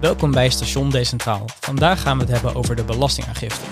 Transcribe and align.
Welkom 0.00 0.30
bij 0.30 0.50
Station 0.50 0.90
Decentraal. 0.90 1.44
Vandaag 1.60 2.02
gaan 2.02 2.16
we 2.18 2.22
het 2.24 2.32
hebben 2.32 2.54
over 2.54 2.76
de 2.76 2.84
belastingaangifte. 2.84 3.66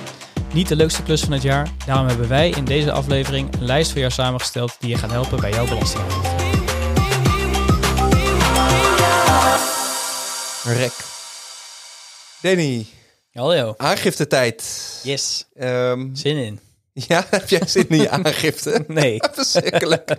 Niet 0.53 0.69
de 0.69 0.77
leukste 0.77 1.03
klus 1.03 1.21
van 1.21 1.33
het 1.33 1.43
jaar, 1.43 1.69
daarom 1.87 2.07
hebben 2.07 2.29
wij 2.29 2.51
in 2.51 2.65
deze 2.65 2.93
aflevering 2.93 3.55
een 3.55 3.65
lijst 3.65 3.91
voor 3.91 4.01
jou 4.01 4.13
samengesteld 4.13 4.77
die 4.81 4.89
je 4.91 4.97
gaat 4.97 5.11
helpen 5.11 5.41
bij 5.41 5.51
jouw 5.51 5.67
belastingaangifte. 5.69 6.45
Rek. 10.65 10.93
Danny, 12.43 12.87
Hallo. 13.33 13.75
aangiftetijd. 13.77 14.65
Yes. 15.03 15.47
Ehm, 15.55 16.15
Zin 16.15 16.37
in? 16.37 16.61
ja, 16.93 17.27
heb 17.31 17.49
jij 17.49 17.67
zin 17.67 17.89
in 17.89 18.01
je 18.01 18.11
aangifte? 18.11 18.85
Nee. 18.89 19.19
Verschrikkelijk. 19.33 20.17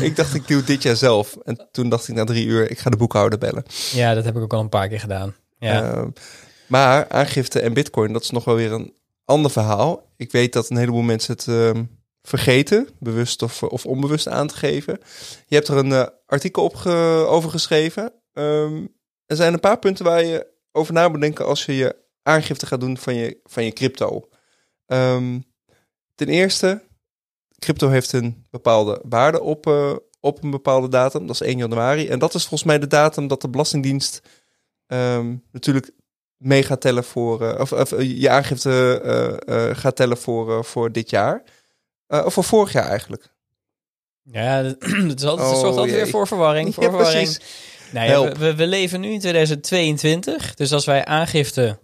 ik 0.00 0.16
dacht, 0.16 0.34
ik 0.34 0.48
doe 0.48 0.62
dit 0.62 0.82
jaar 0.82 0.96
zelf. 0.96 1.36
En 1.44 1.68
toen 1.72 1.88
dacht 1.88 2.08
ik 2.08 2.14
na 2.14 2.24
drie 2.24 2.46
uur, 2.46 2.70
ik 2.70 2.78
ga 2.78 2.90
de 2.90 2.96
boekhouder 2.96 3.38
bellen. 3.38 3.64
Ja, 3.92 4.14
dat 4.14 4.24
heb 4.24 4.36
ik 4.36 4.42
ook 4.42 4.52
al 4.52 4.60
een 4.60 4.68
paar 4.68 4.88
keer 4.88 5.00
gedaan. 5.00 5.34
Ja. 5.60 5.92
Ehm, 5.92 6.10
maar 6.66 7.08
aangifte 7.08 7.60
en 7.60 7.72
bitcoin, 7.72 8.12
dat 8.12 8.22
is 8.22 8.30
nog 8.30 8.44
wel 8.44 8.54
weer 8.54 8.72
een 8.72 8.94
ander 9.24 9.50
verhaal. 9.50 10.08
Ik 10.16 10.32
weet 10.32 10.52
dat 10.52 10.70
een 10.70 10.76
heleboel 10.76 11.02
mensen 11.02 11.32
het 11.32 11.48
ehm, 11.48 11.84
vergeten, 12.22 12.88
bewust 12.98 13.42
of, 13.42 13.62
of 13.62 13.86
onbewust 13.86 14.28
aan 14.28 14.46
te 14.46 14.56
geven. 14.56 14.98
Je 15.46 15.54
hebt 15.54 15.68
er 15.68 15.76
een 15.76 15.92
eh, 15.92 16.06
artikel 16.26 16.64
op 16.64 16.86
over 17.26 17.50
geschreven. 17.50 18.12
Ehm, 18.32 18.86
er 19.26 19.36
zijn 19.36 19.52
een 19.52 19.60
paar 19.60 19.78
punten 19.78 20.04
waar 20.04 20.24
je 20.24 20.46
over 20.72 20.92
na 20.92 21.08
moet 21.08 21.20
denken 21.20 21.46
als 21.46 21.64
je 21.64 21.76
je 21.76 21.96
aangifte 22.22 22.66
gaat 22.66 22.80
doen 22.80 22.96
van 22.96 23.14
je, 23.14 23.40
van 23.44 23.64
je 23.64 23.72
crypto. 23.72 24.28
Ten 26.20 26.28
eerste, 26.28 26.82
crypto 27.58 27.88
heeft 27.88 28.12
een 28.12 28.46
bepaalde 28.50 29.00
waarde 29.08 29.40
op, 29.40 29.66
eh, 29.66 29.92
op 30.20 30.42
een 30.42 30.50
bepaalde 30.50 30.88
datum. 30.88 31.26
Dat 31.26 31.40
is 31.40 31.46
1 31.46 31.58
januari. 31.58 32.08
En 32.08 32.18
dat 32.18 32.34
is 32.34 32.40
volgens 32.40 32.64
mij 32.64 32.78
de 32.78 32.86
datum 32.86 33.26
dat 33.26 33.40
de 33.40 33.48
Belastingdienst 33.48 34.22
ehm, 34.90 35.34
natuurlijk 35.52 35.90
mee 36.36 36.62
gaat 36.62 36.80
tellen 36.80 37.04
voor, 37.04 37.42
eh, 37.42 37.60
of, 37.60 37.72
of 37.72 37.92
eh, 37.92 38.20
je 38.20 38.30
aangifte 38.30 39.00
eh, 39.46 39.68
eh, 39.70 39.76
gaat 39.76 39.96
tellen 39.96 40.16
voor, 40.16 40.56
eh, 40.58 40.62
voor 40.62 40.92
dit 40.92 41.10
jaar. 41.10 41.42
Eh, 42.06 42.24
of 42.24 42.32
voor 42.34 42.44
vorig 42.44 42.72
jaar 42.72 42.88
eigenlijk. 42.88 43.28
Ja, 44.22 44.62
dat, 44.62 44.80
dat 45.08 45.18
is 45.20 45.24
altijd, 45.24 45.48
Oh, 45.48 45.54
zorgt 45.60 45.64
altijd 45.64 45.86
jee. 45.86 45.94
weer 45.96 46.08
voor 46.08 46.26
verwarring. 46.26 46.68
Voor 46.74 46.82
Ja, 46.84 46.90
verwarring. 46.90 47.38
Nou 47.92 48.08
ja, 48.08 48.32
we, 48.38 48.54
we 48.54 48.66
leven 48.66 49.00
nu 49.00 49.08
in 49.10 49.20
2022. 49.20 50.54
Dus 50.54 50.72
als 50.72 50.84
wij 50.84 51.04
aangifte 51.04 51.78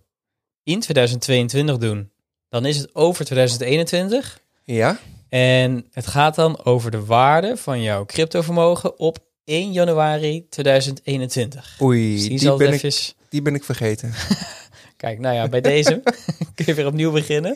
in 0.62 0.80
2022 0.80 1.78
doen, 1.78 2.10
dan 2.48 2.64
is 2.64 2.76
het 2.76 2.94
over 2.94 3.24
2021. 3.24 4.40
Ja, 4.64 4.98
En 5.28 5.86
het 5.92 6.06
gaat 6.06 6.34
dan 6.34 6.64
over 6.64 6.90
de 6.90 7.04
waarde 7.04 7.56
van 7.56 7.82
jouw 7.82 8.04
cryptovermogen 8.04 8.98
op 8.98 9.18
1 9.46 9.72
januari 9.72 10.46
2021. 10.48 11.76
oei, 11.82 12.12
Dus 12.14 12.22
die 12.28 12.38
die, 12.38 12.56
ben 12.56 12.72
ik, 12.72 13.14
die 13.28 13.42
ben 13.42 13.54
ik 13.54 13.64
vergeten. 13.64 14.12
Kijk, 14.96 15.18
nou 15.18 15.34
ja, 15.34 15.48
bij 15.48 15.60
deze 15.60 16.02
kun 16.54 16.64
je 16.66 16.74
weer 16.74 16.86
opnieuw 16.86 17.12
beginnen. 17.12 17.54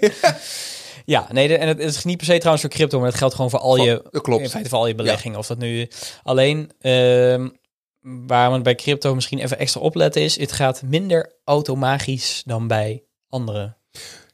Ja, 1.05 1.29
nee, 1.33 1.49
de- 1.49 1.57
en 1.57 1.69
het, 1.69 1.79
het 1.79 1.95
is 1.95 2.05
niet 2.05 2.17
per 2.17 2.27
se 2.27 2.37
trouwens 2.37 2.63
voor 2.63 2.71
crypto, 2.75 2.99
maar 2.99 3.09
het 3.09 3.17
geldt 3.17 3.35
gewoon 3.35 3.51
voor 3.51 3.59
al 3.61 3.77
je, 3.77 4.09
klopt. 4.23 4.43
in 4.43 4.51
feite 4.51 4.69
voor 4.69 4.79
al 4.79 4.87
je 4.87 4.95
beleggingen. 4.95 5.39
Of 5.39 5.47
dat 5.47 5.59
nu 5.59 5.89
alleen, 6.23 6.71
ehm, 6.81 7.49
waar 8.01 8.53
we 8.53 8.61
bij 8.61 8.75
crypto 8.75 9.15
misschien 9.15 9.39
even 9.39 9.59
extra 9.59 9.81
opletten 9.81 10.23
is, 10.23 10.39
het 10.39 10.53
gaat 10.53 10.83
minder 10.83 11.33
automatisch 11.45 12.43
dan 12.47 12.67
bij 12.67 13.03
andere. 13.29 13.77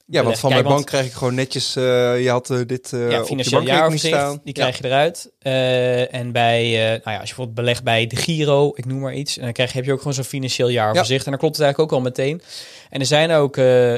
Ja, 0.08 0.22
want 0.22 0.38
van 0.38 0.50
Kijk, 0.50 0.62
mijn 0.62 0.74
want- 0.74 0.74
bank 0.74 0.86
krijg 0.86 1.06
ik 1.06 1.12
gewoon 1.18 1.34
netjes, 1.34 1.76
eh, 1.76 2.22
je 2.22 2.30
had 2.30 2.50
eh, 2.50 2.60
dit 2.66 2.92
eh 2.92 3.10
ja, 3.10 3.20
op 3.20 3.28
je 3.28 3.50
bankrekening 3.50 3.98
staan. 3.98 4.40
die 4.44 4.54
krijg 4.54 4.78
je 4.78 4.84
eruit. 4.84 5.32
Eh, 5.38 6.14
en 6.14 6.32
bij, 6.32 6.64
eh, 6.64 6.88
nou 6.88 7.00
ja, 7.04 7.10
als 7.10 7.28
je 7.28 7.34
bijvoorbeeld 7.34 7.54
belegt 7.54 7.82
bij 7.82 8.06
de 8.06 8.16
Giro, 8.16 8.72
ik 8.74 8.84
noem 8.84 8.98
maar 9.00 9.14
iets, 9.14 9.36
en 9.36 9.42
dan 9.44 9.52
krijg, 9.52 9.72
heb 9.72 9.84
je 9.84 9.92
ook 9.92 9.98
gewoon 9.98 10.14
zo'n 10.14 10.24
financieel 10.24 10.68
jaaroverzicht. 10.68 11.24
En 11.24 11.30
dan 11.30 11.40
klopt 11.40 11.56
het 11.56 11.64
eigenlijk 11.64 11.92
ook 11.92 11.98
al 11.98 12.04
meteen. 12.04 12.42
En 12.90 13.00
er 13.00 13.06
zijn 13.06 13.30
ook 13.30 13.56
eh, 13.56 13.94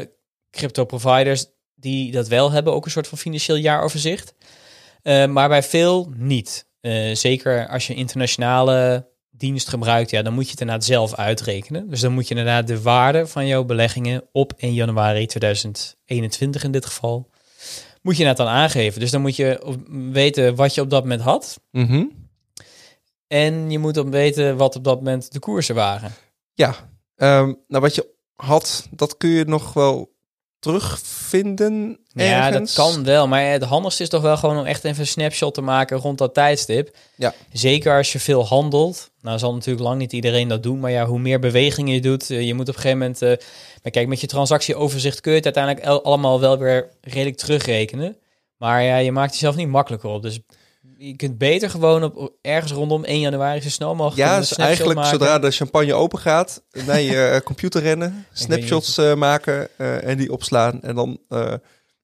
crypto 0.51 0.85
providers 0.85 1.47
die 1.75 2.13
dat 2.13 2.29
wel 2.29 2.51
hebben, 2.51 2.73
ook 2.73 2.85
een 2.85 2.91
soort 2.91 3.09
van 3.09 3.19
financieel 3.19 3.57
jaaroverzicht. 3.57 4.35
Eh, 5.03 5.27
maar 5.27 5.49
bij 5.49 5.63
veel 5.63 6.13
niet. 6.17 6.67
Eh, 6.81 7.15
zeker 7.15 7.69
als 7.69 7.87
je 7.87 7.95
internationale 7.95 9.08
dienst 9.39 9.69
gebruikt, 9.69 10.11
ja, 10.11 10.23
dan 10.23 10.33
moet 10.33 10.45
je 10.45 10.51
het 10.51 10.61
inderdaad 10.61 10.85
zelf 10.85 11.15
uitrekenen. 11.15 11.91
Dus 11.91 12.01
dan 12.01 12.13
moet 12.13 12.29
je 12.29 12.35
inderdaad 12.35 12.67
de 12.67 12.83
waarde 12.83 13.27
van 13.27 13.47
jouw 13.47 13.65
beleggingen 13.65 14.23
op 14.33 14.53
1 14.57 14.75
januari 14.75 15.27
2021 15.27 16.65
in 16.65 16.73
dit 16.73 16.87
geval, 16.87 17.31
moet 18.03 18.17
je 18.17 18.23
inderdaad 18.23 18.47
dan 18.47 18.55
aangeven. 18.55 19.01
Dus 19.01 19.11
dan 19.11 19.21
moet 19.21 19.37
je 19.37 19.77
weten 20.13 20.55
wat 20.55 20.75
je 20.75 20.81
op 20.81 20.91
dat 20.91 21.03
moment 21.03 21.21
had. 21.21 21.61
Mhm. 21.71 22.05
En 23.27 23.71
je 23.71 23.79
moet 23.79 23.95
dan 23.95 24.11
weten 24.11 24.57
wat 24.57 24.77
op 24.77 24.85
dat 24.85 24.97
moment 24.97 25.33
de 25.33 25.39
koersen 25.39 25.75
waren. 25.75 26.13
Ja, 26.55 26.75
Ehm, 27.19 27.53
nou 27.69 27.83
wat 27.83 27.95
je 27.95 28.15
had, 28.35 28.89
dat 28.91 29.17
kun 29.17 29.31
je 29.31 29.45
nog 29.45 29.73
wel 29.73 30.17
terugvinden 30.59 31.99
Ja, 32.13 32.51
dat 32.51 32.73
kan 32.73 33.05
wel. 33.05 33.29
Maar 33.29 33.51
het 33.51 33.63
handigste 33.63 34.03
is 34.03 34.09
toch 34.09 34.23
wel 34.23 34.37
gewoon 34.37 34.59
om 34.59 34.65
echt 34.65 34.85
even 34.85 35.01
een 35.01 35.07
snapshot 35.07 35.55
te 35.55 35.61
maken 35.61 35.99
rond 35.99 36.19
dat 36.19 36.35
tijdstip. 36.35 36.97
Ja. 37.17 37.35
Zeker 37.53 37.97
als 37.97 38.13
je 38.13 38.21
veel 38.21 38.47
handelt. 38.47 39.11
Nou 39.23 39.39
zal 39.39 39.55
natuurlijk 39.55 39.85
lang 39.87 39.99
niet 39.99 40.13
iedereen 40.13 40.49
dat 40.49 40.63
doen. 40.63 40.81
Maar 40.81 40.91
ja, 40.91 41.07
hoe 41.07 41.19
meer 41.19 41.39
bewegingen 41.39 41.95
je 41.95 42.01
doet, 42.01 42.31
eh, 42.31 42.43
je 42.47 42.55
moet 42.55 42.69
op 42.69 42.75
een 42.75 42.81
gegeven 42.81 42.99
moment... 42.99 43.23
eh, 43.23 43.29
maar 43.83 43.93
kijk, 43.93 44.09
met 44.09 44.21
je 44.21 44.27
transactieoverzicht 44.27 45.21
kun 45.21 45.31
je 45.31 45.37
het 45.37 45.45
uiteindelijk 45.57 45.85
el- 45.87 46.05
allemaal 46.05 46.41
wel 46.41 46.59
weer 46.59 46.89
redelijk 47.01 47.37
terugrekenen. 47.37 48.17
Maar 48.57 48.83
ja, 48.83 48.97
je 48.97 49.13
maakt 49.13 49.33
jezelf 49.33 49.57
niet 49.57 49.69
makkelijker 49.69 50.11
op. 50.11 50.23
Dus 50.23 50.39
je 51.01 51.17
kunt 51.17 51.39
beter 51.39 51.71
gewoon 51.71 52.03
op 52.05 52.33
ergens 52.43 52.73
rondom 52.73 53.05
1 53.05 53.21
januari 53.21 53.61
zo 53.61 53.69
snel 53.69 53.95
mogelijk 53.95 54.29
Ja, 54.29 54.39
dus 54.39 54.53
eigenlijk 54.57 54.99
maken. 54.99 55.19
zodra 55.19 55.39
de 55.39 55.51
champagne 55.51 55.95
open 55.95 56.19
gaat, 56.19 56.63
naar 56.87 57.01
je 57.01 57.25
eh, 57.25 57.41
computer 57.41 57.83
rennen, 57.83 58.27
snapshots 58.33 58.99
eh, 58.99 59.15
maken 59.15 59.69
eh, 59.77 60.05
en 60.09 60.17
die 60.19 60.33
opslaan. 60.33 60.83
En 60.83 60.95
dan 60.95 61.19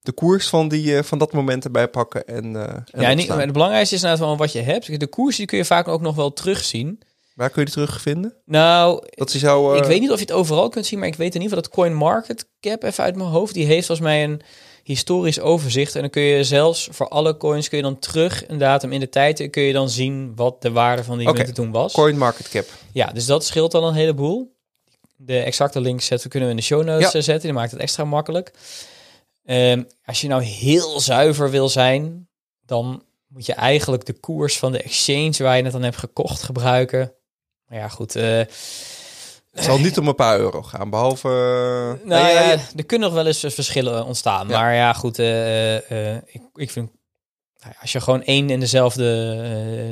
de 0.01 0.13
koers 0.13 0.49
van, 0.49 0.69
die, 0.69 1.03
van 1.03 1.19
dat 1.19 1.33
moment 1.33 1.65
erbij 1.65 1.89
pakken 1.89 2.27
en, 2.27 2.45
en 2.45 2.85
Ja, 3.01 3.09
en 3.09 3.17
niet, 3.17 3.29
maar 3.29 3.41
het 3.41 3.53
belangrijkste 3.53 3.95
is 3.95 4.03
inderdaad 4.03 4.27
wel 4.27 4.37
wat 4.37 4.53
je 4.53 4.61
hebt. 4.61 5.01
De 5.01 5.07
koers 5.07 5.37
die 5.37 5.47
kun 5.47 5.59
je 5.59 5.65
vaak 5.65 5.89
ook 5.89 6.01
nog 6.01 6.15
wel 6.15 6.33
terugzien. 6.33 7.01
Waar 7.35 7.51
kun 7.51 7.61
je 7.61 7.65
die 7.67 7.75
terugvinden? 7.75 8.35
Nou, 8.45 9.07
Dat 9.11 9.31
zou... 9.31 9.73
eh, 9.73 9.79
ik 9.83 9.85
weet 9.89 10.01
niet 10.01 10.11
of 10.11 10.19
je 10.19 10.25
het 10.25 10.33
overal 10.33 10.69
kunt 10.69 10.87
zien, 10.87 10.99
maar 10.99 11.09
ik 11.09 11.15
weet 11.15 11.35
in 11.35 11.41
ieder 11.43 11.57
geval 11.57 11.63
dat 11.71 11.73
CoinMarketCap 11.79 12.83
even 12.83 13.05
uit 13.05 13.17
mijn 13.17 13.29
hoofd, 13.29 13.55
die 13.55 13.67
heeft 13.67 13.87
volgens 13.87 14.07
mij 14.07 14.25
een 14.25 14.41
historisch 14.85 15.41
overzicht. 15.41 15.95
En 15.95 16.01
dan 16.01 16.11
kun 16.11 16.23
je 16.23 16.45
zelfs 16.45 16.89
voor 16.91 17.09
alle 17.09 17.37
coins 17.37 17.69
kun 17.69 17.77
je 17.77 17.83
dan 17.85 17.99
terug 17.99 18.49
een 18.49 18.59
datum 18.59 18.93
in 18.93 19.01
de 19.01 19.09
tijd 19.09 19.41
en 19.41 19.51
kun 19.51 19.63
je 19.63 19.73
dan 19.73 19.91
zien 19.91 20.33
wat 20.37 20.63
de 20.63 20.71
waarde 20.71 21.05
van 21.05 21.19
die 21.19 21.33
munten 21.33 21.55
toen 21.55 21.71
was. 21.71 21.93
CoinMarketCap. 21.93 22.67
Ja, 22.93 23.07
dus 23.07 23.27
dat 23.27 23.45
scheelt 23.45 23.73
dan 23.73 23.85
een 23.85 23.95
heleboel. 23.95 24.53
De 25.17 25.39
exacte 25.39 25.81
links 25.81 26.07
zetten, 26.07 26.31
kunnen 26.31 26.49
we 26.49 26.55
in 26.55 26.61
de 26.61 26.67
show 26.67 26.85
notes 26.85 27.13
Ja. 27.13 27.19
eh, 27.19 27.25
zetten. 27.25 27.41
Die 27.43 27.53
maakt 27.53 27.71
het 27.71 27.81
extra 27.81 28.05
makkelijk. 28.05 28.53
Ehm, 29.45 29.83
als 30.05 30.21
je 30.21 30.29
nou 30.29 30.43
heel 30.43 31.01
zuiver 31.01 31.51
wil 31.51 31.69
zijn, 31.69 32.29
dan 32.67 33.03
moet 33.29 33.47
je 33.47 33.53
eigenlijk 33.53 34.05
de 34.07 34.13
koers 34.13 34.59
van 34.59 34.73
de 34.73 34.83
exchange 34.83 35.35
waar 35.39 35.57
je 35.57 35.63
het 35.63 35.73
dan 35.73 35.83
hebt 35.83 35.97
gekocht 35.97 36.43
gebruiken. 36.43 37.13
Maar 37.69 37.79
ja, 37.79 37.89
goed. 37.89 38.17
eh, 38.17 38.41
Het 39.55 39.65
zal 39.65 39.79
niet 39.79 39.99
om 39.99 40.09
een 40.09 40.15
paar 40.15 40.39
euro 40.39 40.63
gaan, 40.63 40.91
behalve... 40.91 41.29
eh, 41.29 42.09
nou 42.09 42.23
nee, 42.25 42.35
ja, 42.35 42.59
er 42.77 42.85
kunnen 42.87 43.09
nog 43.09 43.17
wel 43.17 43.27
eens 43.27 43.43
eh, 43.43 43.51
verschillen 43.51 44.05
ontstaan. 44.05 44.49
Ja. 44.49 44.61
Maar 44.61 44.75
ja, 44.75 44.93
goed. 44.93 45.19
eh, 45.19 45.77
eh, 45.77 46.15
eh, 46.17 46.23
ik, 46.27 46.43
ik 46.55 46.71
vind, 46.71 46.91
nou 47.59 47.73
ja, 47.73 47.81
als 47.81 47.93
je 47.93 48.01
gewoon 48.01 48.23
één 48.23 48.51
en 48.51 48.61
dezelfde 48.61 49.37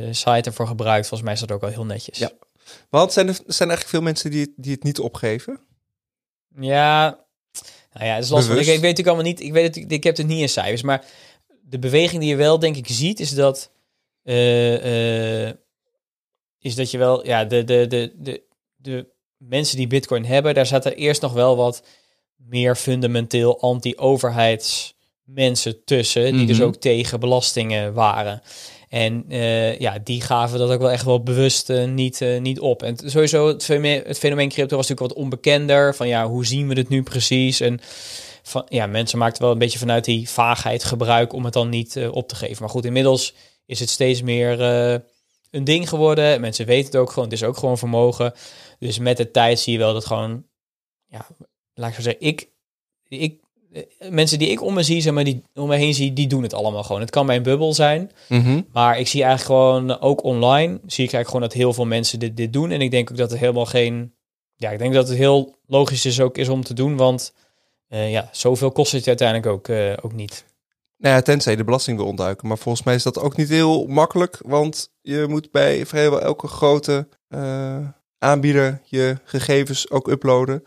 eh, 0.07 0.13
site 0.15 0.49
ervoor 0.49 0.67
gebruikt, 0.67 1.07
volgens 1.09 1.23
mij 1.23 1.33
is 1.33 1.41
dat 1.41 1.53
ook 1.53 1.61
wel 1.61 1.71
heel 1.71 1.85
netjes. 1.87 2.19
Ja. 2.19 2.31
Want 2.91 3.13
zijn 3.13 3.29
er 3.29 3.35
zijn 3.35 3.69
eigenlijk 3.69 3.89
veel 3.89 4.01
mensen 4.03 4.31
die, 4.31 4.53
die 4.57 4.73
het 4.73 4.83
niet 4.83 4.99
opgeven? 5.01 5.61
Ja, 6.61 7.19
nou 7.93 8.07
ja, 8.07 8.15
het 8.15 8.25
is 8.25 8.31
lastig. 8.31 8.59
Ik, 8.59 8.65
weet 8.67 8.81
natuurlijk 8.81 9.07
allemaal 9.07 9.25
niet, 9.27 9.41
ik 9.41 9.53
weet 9.53 9.75
het, 9.77 9.93
ik 9.93 10.05
heb 10.05 10.17
het 10.17 10.27
niet 10.27 10.41
in 10.41 10.49
cijfers, 10.49 10.83
maar 10.83 11.05
de 11.63 11.79
beweging 11.79 12.21
die 12.21 12.31
je 12.31 12.37
wel 12.37 12.59
denk 12.59 12.77
ik 12.77 12.87
ziet 12.89 13.21
is 13.21 13.35
dat, 13.35 13.71
eh, 14.23 15.47
eh, 15.49 15.55
is 16.59 16.75
dat 16.75 16.91
je 16.91 16.99
wel, 16.99 17.27
ja, 17.27 17.45
de, 17.45 17.65
de, 17.65 17.87
de, 17.87 18.13
de, 18.17 18.43
de 18.77 19.07
mensen 19.49 19.77
die 19.77 19.87
Bitcoin 19.87 20.25
hebben, 20.25 20.55
daar 20.55 20.67
zaten 20.67 20.97
eerst 20.97 21.23
nog 21.23 21.33
wel 21.33 21.57
wat 21.57 21.83
meer 22.37 22.77
fundamenteel 22.77 23.61
anti-overheids 23.61 24.95
mensen 25.25 25.85
tussen, 25.85 26.37
die 26.37 26.47
dus 26.47 26.57
Mhm. 26.59 26.67
ook 26.67 26.77
tegen 26.77 27.21
belastingen 27.21 27.93
waren. 27.95 28.43
En 28.89 29.25
eh, 29.29 29.79
ja, 29.79 29.99
die 30.05 30.21
gaven 30.21 30.59
dat 30.59 30.71
ook 30.71 30.81
wel 30.81 30.91
echt 30.91 31.05
wel 31.05 31.23
bewust 31.23 31.71
eh, 31.71 31.85
niet, 31.85 32.21
eh, 32.21 32.41
niet 32.41 32.61
op. 32.61 32.83
En 32.83 32.97
sowieso, 33.05 33.49
het 33.49 33.65
fenomeen, 33.65 34.03
het 34.07 34.19
fenomeen 34.19 34.49
crypto 34.49 34.77
was 34.77 34.89
natuurlijk 34.89 35.15
wat 35.15 35.25
onbekender. 35.25 35.95
Van 35.95 36.09
ja, 36.09 36.29
hoe 36.29 36.47
zien 36.47 36.69
we 36.69 36.75
het 36.75 36.89
nu 36.89 37.03
precies? 37.03 37.61
En 37.61 37.81
van, 38.43 38.67
ja, 38.69 38.87
mensen 38.87 39.19
maakten 39.19 39.43
wel 39.43 39.53
een 39.53 39.59
beetje 39.59 39.79
vanuit 39.79 40.05
die 40.05 40.29
vaagheid 40.29 40.85
gebruik 40.85 41.33
om 41.33 41.45
het 41.45 41.53
dan 41.53 41.69
niet 41.69 42.01
op 42.11 42.29
te 42.29 42.35
geven. 42.35 42.57
Maar 42.61 42.71
goed, 42.71 42.85
inmiddels 42.85 43.35
is 43.67 43.81
het 43.81 43.91
steeds 43.91 44.23
meer 44.23 44.59
een 45.53 45.65
ding 45.65 45.89
geworden. 45.89 46.41
Mensen 46.41 46.67
weten 46.67 46.87
het 46.87 46.97
ook 46.97 47.09
gewoon. 47.09 47.25
Het 47.25 47.33
is 47.33 47.45
ook 47.45 47.57
gewoon 47.57 47.79
vermogen. 47.79 48.33
Dus 48.79 48.99
met 48.99 49.17
de 49.17 49.31
tijd 49.31 49.59
zie 49.59 49.73
je 49.73 49.79
wel 49.79 49.93
dat 49.93 50.07
gewoon, 50.07 50.45
ja, 51.07 51.27
laat 51.75 51.89
ik 51.89 51.95
zo 51.95 52.03
zeggen, 52.03 52.27
ik, 52.27 52.49
ik, 53.09 53.41
eh, 53.73 53.83
mensen 54.11 54.39
die 54.39 54.51
ik 54.51 54.63
om 54.63 54.75
me 54.75 54.83
zie, 54.83 55.01
zeg 55.01 55.13
maar, 55.13 55.25
die 55.25 55.43
om 55.55 55.69
me 55.69 55.77
heen 55.77 55.95
zie, 55.95 56.13
die 56.13 56.27
doen 56.27 56.43
het 56.43 56.55
allemaal 56.55 56.83
gewoon. 56.83 57.01
Het 57.01 57.11
kan 57.11 57.27
mijn 57.27 57.43
bubbel 57.43 57.75
zijn, 57.75 58.11
maar 58.73 58.99
ik 58.99 59.09
zie 59.09 59.23
eigenlijk 59.23 59.61
gewoon, 59.61 60.01
ook 60.01 60.25
online, 60.25 60.73
zie 60.73 61.05
ik 61.05 61.13
eigenlijk 61.13 61.27
gewoon 61.27 61.43
dat 61.43 61.53
heel 61.53 61.73
veel 61.73 61.87
mensen 61.87 62.19
dit, 62.19 62.37
dit 62.37 62.53
doen. 62.53 62.71
En 62.71 62.81
ik 62.81 62.91
denk 62.91 63.11
ook 63.11 63.17
dat 63.17 63.33
er 63.33 63.39
helemaal 63.39 63.67
geen 63.67 64.13
ja, 64.63 64.71
ik 64.71 64.79
denk 64.79 64.95
dat 64.95 65.09
het 65.09 65.17
heel 65.17 65.55
logisch 65.67 66.05
is 66.05 66.21
ook 66.21 66.39
is 66.39 66.49
om 66.49 66.65
te 66.65 66.75
doen, 66.75 66.97
want 66.97 67.35
eh, 67.89 68.11
ja, 68.11 68.29
zoveel 68.33 68.73
kost 68.73 68.93
het 68.93 69.03
je 69.03 69.09
uiteindelijk 69.09 69.49
ook, 69.49 69.69
eh, 69.69 69.93
ook 70.03 70.13
niet. 70.13 70.45
Nou 70.97 71.15
ja, 71.15 71.23
tenzij 71.23 71.57
de 71.57 71.65
belasting 71.65 71.97
wil 71.97 72.07
ontduiken. 72.07 72.49
Maar 72.49 72.59
volgens 72.59 72.85
mij 72.85 72.95
is 72.95 73.03
dat 73.03 73.19
ook 73.19 73.37
niet 73.37 73.49
heel 73.49 73.87
makkelijk. 73.87 74.41
Want 74.47 74.91
je 75.03 75.27
moet 75.29 75.51
bij 75.51 75.87
vrijwel 75.87 76.21
elke 76.21 76.47
grote 76.47 77.09
eh, 77.29 77.79
aanbieder 78.19 78.81
je 78.85 79.17
gegevens 79.25 79.91
ook 79.91 80.09
uploaden. 80.09 80.63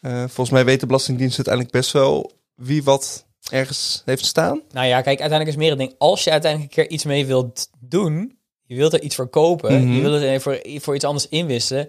Eh, 0.00 0.18
volgens 0.18 0.50
mij 0.50 0.64
weet 0.64 0.80
de 0.80 0.86
Belastingdienst 0.86 1.36
uiteindelijk 1.36 1.74
best 1.74 1.92
wel 1.92 2.32
wie 2.54 2.82
wat 2.84 3.26
ergens 3.50 4.02
heeft 4.04 4.24
staan. 4.24 4.60
Nou 4.70 4.86
ja, 4.86 4.94
kijk, 5.00 5.20
uiteindelijk 5.20 5.48
is 5.48 5.56
meer 5.56 5.70
het 5.70 5.78
ding, 5.78 5.94
als 5.98 6.24
je 6.24 6.30
uiteindelijk 6.30 6.76
een 6.76 6.82
keer 6.84 6.92
iets 6.92 7.04
mee 7.04 7.26
wilt 7.26 7.68
doen, 7.80 8.38
je 8.62 8.76
wilt 8.76 8.92
er 8.92 9.02
iets 9.02 9.14
voor 9.14 9.28
kopen, 9.28 9.82
Mhm. 9.82 9.92
je 9.92 10.00
wilt 10.00 10.22
het 10.22 10.42
voor, 10.42 10.60
voor 10.80 10.94
iets 10.94 11.04
anders 11.04 11.28
inwisselen, 11.28 11.88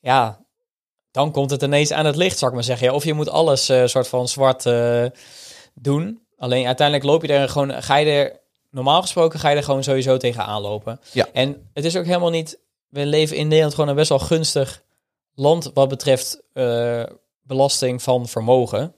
ja, 0.00 0.44
dan 1.10 1.32
komt 1.32 1.50
het 1.50 1.62
ineens 1.62 1.92
aan 1.92 2.06
het 2.06 2.16
licht, 2.16 2.38
zou 2.38 2.50
ik 2.50 2.56
maar 2.56 2.66
zeggen. 2.66 2.86
Ja, 2.86 2.92
of 2.92 3.04
je 3.04 3.14
moet 3.14 3.28
alles 3.28 3.68
eh 3.68 3.86
soort 3.86 4.08
van 4.08 4.28
zwart 4.28 4.64
doen. 5.74 6.20
Alleen 6.36 6.66
uiteindelijk 6.66 7.06
loop 7.06 7.22
je 7.22 7.32
er 7.32 7.48
gewoon, 7.48 7.82
ga 7.82 7.96
je 7.96 8.10
er, 8.10 8.40
normaal 8.72 9.00
gesproken 9.02 9.38
ga 9.38 9.48
je 9.48 9.56
er 9.56 9.62
gewoon 9.62 9.82
sowieso 9.82 10.16
tegenaan 10.16 10.62
lopen. 10.62 11.00
Ja. 11.12 11.28
En 11.32 11.70
het 11.72 11.84
is 11.84 11.96
ook 11.96 12.04
helemaal 12.04 12.30
niet, 12.30 12.58
we 12.88 13.06
leven 13.06 13.36
in 13.36 13.46
Nederland 13.48 13.74
gewoon 13.74 13.88
een 13.88 13.96
best 13.96 14.08
wel 14.08 14.18
gunstig 14.18 14.82
land 15.34 15.70
wat 15.74 15.88
betreft 15.88 16.42
eh, 16.52 17.02
belasting 17.42 18.02
van 18.02 18.28
vermogen. 18.28 18.94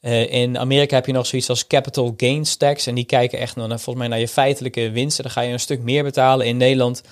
Eh, 0.00 0.32
in 0.32 0.58
Amerika 0.58 0.94
heb 0.94 1.06
je 1.06 1.12
nog 1.12 1.26
zoiets 1.26 1.48
als 1.48 1.66
capital 1.66 2.14
gains 2.16 2.56
tax. 2.56 2.86
En 2.86 2.94
die 2.94 3.04
kijken 3.04 3.38
echt 3.38 3.56
naar, 3.56 3.68
volgens 3.68 3.96
mij 3.96 4.08
naar 4.08 4.18
je 4.18 4.28
feitelijke 4.28 4.90
winsten. 4.90 5.24
Dan 5.24 5.32
ga 5.32 5.40
je 5.40 5.52
een 5.52 5.60
stuk 5.60 5.80
meer 5.82 6.02
betalen. 6.02 6.46
In 6.46 6.56
Nederland, 6.56 7.02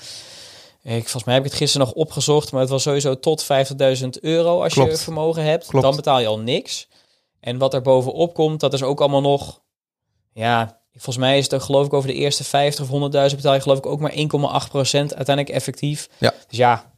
ik, 0.82 1.02
volgens 1.02 1.24
mij 1.24 1.34
heb 1.34 1.44
ik 1.44 1.50
het 1.50 1.58
gisteren 1.58 1.86
nog 1.86 1.96
opgezocht. 1.96 2.52
Maar 2.52 2.60
het 2.60 2.70
was 2.70 2.82
sowieso 2.82 3.18
tot 3.18 3.46
50.000 4.02 4.08
euro 4.20 4.62
als 4.62 4.74
je 4.74 4.96
vermogen 4.96 5.42
hebt. 5.42 5.66
Klopt. 5.66 5.84
Dan 5.84 5.96
betaal 5.96 6.20
je 6.20 6.26
al 6.26 6.38
niks. 6.38 6.88
En 7.40 7.58
wat 7.58 7.74
er 7.74 7.82
bovenop 7.82 8.34
komt, 8.34 8.60
dat 8.60 8.72
is 8.72 8.82
ook 8.82 9.00
allemaal 9.00 9.20
nog... 9.20 9.60
Ja, 10.32 10.80
volgens 10.96 11.16
mij 11.16 11.38
is 11.38 11.44
het 11.44 11.54
ook 11.54 11.62
geloof 11.62 11.86
ik 11.86 11.92
over 11.92 12.08
de 12.08 12.14
eerste 12.14 12.44
50 12.44 12.90
of 12.90 13.10
100.000 13.30 13.36
betaal 13.36 13.54
je 13.54 13.60
geloof 13.60 13.78
ik 13.78 13.86
ook 13.86 14.00
maar 14.00 14.12
1,8% 14.12 14.16
uiteindelijk 14.92 15.48
effectief. 15.48 16.08
Ja. 16.18 16.34
Dus 16.48 16.58
ja, 16.58 16.94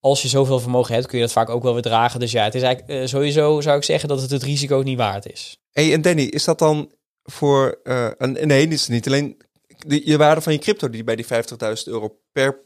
als 0.00 0.22
je 0.22 0.28
zoveel 0.28 0.60
vermogen 0.60 0.94
hebt, 0.94 1.06
kun 1.06 1.18
je 1.18 1.24
dat 1.24 1.32
vaak 1.32 1.48
ook 1.48 1.62
wel 1.62 1.72
weer 1.72 1.82
dragen. 1.82 2.20
Dus 2.20 2.32
ja, 2.32 2.44
het 2.44 2.54
is 2.54 2.62
eigenlijk 2.62 3.00
eh, 3.00 3.06
sowieso 3.06 3.60
zou 3.60 3.76
ik 3.76 3.84
zeggen 3.84 4.08
dat 4.08 4.20
het 4.20 4.30
het 4.30 4.42
risico 4.42 4.80
niet 4.84 4.98
waard 4.98 5.32
is. 5.32 5.58
Hey, 5.72 5.92
en 5.92 6.02
Danny, 6.02 6.22
is 6.22 6.44
dat 6.44 6.58
dan 6.58 6.92
voor... 7.22 7.78
eh 7.84 8.08
een, 8.18 8.38
nee, 8.46 8.68
is 8.68 8.88
niet 8.88 9.06
alleen 9.06 9.36
de, 9.86 10.02
je 10.04 10.16
waarde 10.16 10.40
van 10.40 10.52
je 10.52 10.58
crypto 10.58 10.90
die 10.90 11.04
bij 11.04 11.16
die 11.16 11.26
50.000 11.26 11.30
euro 11.84 12.18
per 12.32 12.64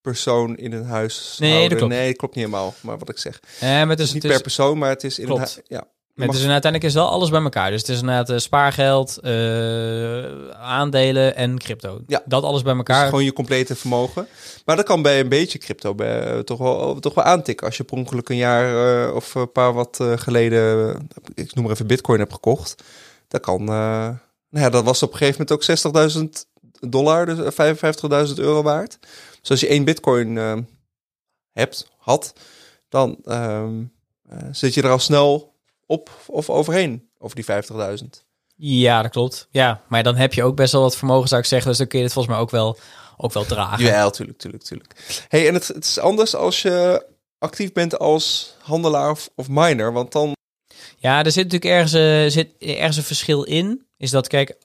persoon 0.00 0.56
in 0.56 0.72
een 0.72 0.84
huis 0.84 1.36
Nee, 1.38 1.68
dat 1.68 1.78
klopt. 1.78 1.92
Nee, 1.92 2.08
dat 2.08 2.16
klopt 2.16 2.34
niet 2.34 2.44
helemaal, 2.44 2.74
maar 2.80 2.98
wat 2.98 3.08
ik 3.08 3.18
zeg. 3.18 3.40
Eh, 3.60 3.68
maar 3.68 3.88
het 3.88 3.98
is 3.98 4.06
is, 4.06 4.12
niet 4.12 4.22
het 4.22 4.32
is, 4.32 4.36
per 4.38 4.46
persoon, 4.46 4.78
maar 4.78 4.90
het 4.90 5.04
is 5.04 5.18
in 5.18 5.26
Klopt. 5.26 5.56
een. 5.56 5.62
Ja. 5.76 5.88
Het 6.16 6.26
Mag- 6.26 6.36
is 6.36 6.42
uiteindelijk 6.42 6.84
is 6.84 6.94
wel 6.94 7.08
alles 7.08 7.30
bij 7.30 7.42
elkaar. 7.42 7.70
Dus 7.70 7.80
het 7.80 7.90
is 7.90 8.00
inderdaad 8.00 8.30
eh, 8.30 8.38
spaargeld, 8.38 9.18
eh, 9.18 10.50
aandelen 10.50 11.36
en 11.36 11.58
crypto. 11.58 12.00
Ja. 12.06 12.22
Dat 12.24 12.42
alles 12.42 12.62
bij 12.62 12.72
Dus 12.74 12.80
elkaar. 12.86 13.04
gewoon 13.08 13.24
je 13.24 13.32
complete 13.32 13.74
vermogen. 13.76 14.28
Maar 14.64 14.76
dat 14.76 14.84
kan 14.84 15.02
bij 15.02 15.20
een 15.20 15.28
beetje 15.28 15.58
crypto 15.58 15.94
bij, 15.94 16.20
eh, 16.20 16.38
toch, 16.38 16.58
wel, 16.58 17.00
toch 17.00 17.14
wel 17.14 17.24
aantikken. 17.24 17.66
Als 17.66 17.76
je 17.76 17.84
per 17.84 17.96
ongeluk 17.96 18.28
een 18.28 18.36
jaar 18.36 19.12
of 19.14 19.34
een 19.34 19.52
paar 19.52 19.72
wat 19.72 20.00
geleden, 20.16 20.96
ik 21.34 21.54
noem 21.54 21.64
maar 21.64 21.72
even 21.72 21.86
bitcoin 21.86 22.18
hebt 22.18 22.32
gekocht. 22.32 22.82
Dat 23.28 23.40
kan, 23.40 23.64
nou 23.64 24.64
ja, 24.64 24.70
dat 24.70 24.84
was 24.84 25.02
op 25.02 25.12
een 25.12 25.18
gegeven 25.18 25.44
moment 25.48 25.52
ook 25.52 25.62
60.000 25.62 26.46
dollar, 26.80 27.26
dus 27.26 27.38
eh, 27.38 28.26
55.000 28.28 28.34
euro 28.38 28.62
waard. 28.62 28.98
Dus 29.40 29.50
als 29.50 29.60
je 29.60 29.68
één 29.68 29.84
bitcoin 29.84 30.36
hebt, 31.52 31.88
had, 31.98 32.32
dan 32.88 33.18
ehm, 33.24 33.82
eh, 34.28 34.38
zit 34.52 34.74
je 34.74 34.82
er 34.82 34.90
al 34.90 34.98
snel 34.98 35.54
op 35.86 36.10
of 36.26 36.50
overheen, 36.50 37.08
over 37.18 37.36
die 37.36 37.44
50.000. 37.44 38.24
Ja, 38.56 39.02
dat 39.02 39.10
klopt. 39.10 39.48
Ja, 39.50 39.82
maar 39.88 40.02
dan 40.02 40.16
heb 40.16 40.32
je 40.34 40.42
ook 40.42 40.56
best 40.56 40.72
wel 40.72 40.82
wat 40.82 40.96
vermogen, 40.96 41.28
zou 41.28 41.40
ik 41.40 41.46
zeggen. 41.46 41.68
Dus 41.68 41.78
dan 41.78 41.86
kun 41.86 41.98
je 41.98 42.04
het 42.04 42.12
volgens 42.14 42.34
mij 42.34 42.42
ook 42.44 42.50
wel, 42.50 42.78
ook 43.16 43.32
wel 43.32 43.44
dragen. 43.44 43.84
Ja, 43.84 44.10
tuurlijk, 44.10 44.38
tuurlijk, 44.38 44.62
tuurlijk. 44.62 45.24
Hey, 45.28 45.48
en 45.48 45.54
het, 45.54 45.68
het 45.68 45.84
is 45.84 45.98
anders 45.98 46.34
als 46.34 46.62
je 46.62 47.06
actief 47.38 47.72
bent 47.72 47.98
als 47.98 48.54
handelaar 48.62 49.10
of, 49.10 49.28
of 49.34 49.48
miner, 49.48 49.92
want 49.92 50.12
dan... 50.12 50.32
Ja, 50.98 51.24
er 51.24 51.32
zit 51.32 51.44
natuurlijk 51.52 51.72
ergens, 51.72 51.92
eh, 51.92 52.26
zit 52.40 52.48
ergens 52.58 52.96
een 52.96 53.02
verschil 53.02 53.42
in. 53.42 53.86
Is 53.96 54.10
dat, 54.10 54.28
kijk, 54.28 54.56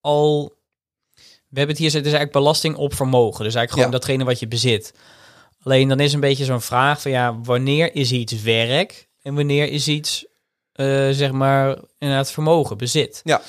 al... 0.00 0.58
We 1.48 1.58
hebben 1.58 1.76
het 1.76 1.84
hier, 1.84 1.86
het 1.94 2.06
is 2.06 2.12
eigenlijk 2.12 2.32
belasting 2.32 2.76
op 2.76 2.94
vermogen. 2.94 3.44
Dus 3.44 3.54
eigenlijk 3.54 3.70
gewoon 3.70 3.86
Ja. 3.86 3.98
datgene 3.98 4.24
wat 4.24 4.38
je 4.40 4.48
bezit. 4.48 4.94
Alleen 5.62 5.88
dan 5.88 6.00
is 6.00 6.12
een 6.12 6.20
beetje 6.20 6.44
zo'n 6.44 6.60
vraag 6.60 7.00
van, 7.02 7.10
ja, 7.10 7.40
wanneer 7.40 7.94
is 7.94 8.12
iets 8.12 8.42
werk? 8.42 9.08
En 9.22 9.34
wanneer 9.34 9.68
is 9.68 9.88
iets, 9.88 10.26
zeg 11.10 11.32
maar, 11.32 11.78
inderdaad 11.98 12.30
vermogen, 12.30 12.78
bezit? 12.78 13.20
Ja. 13.24 13.40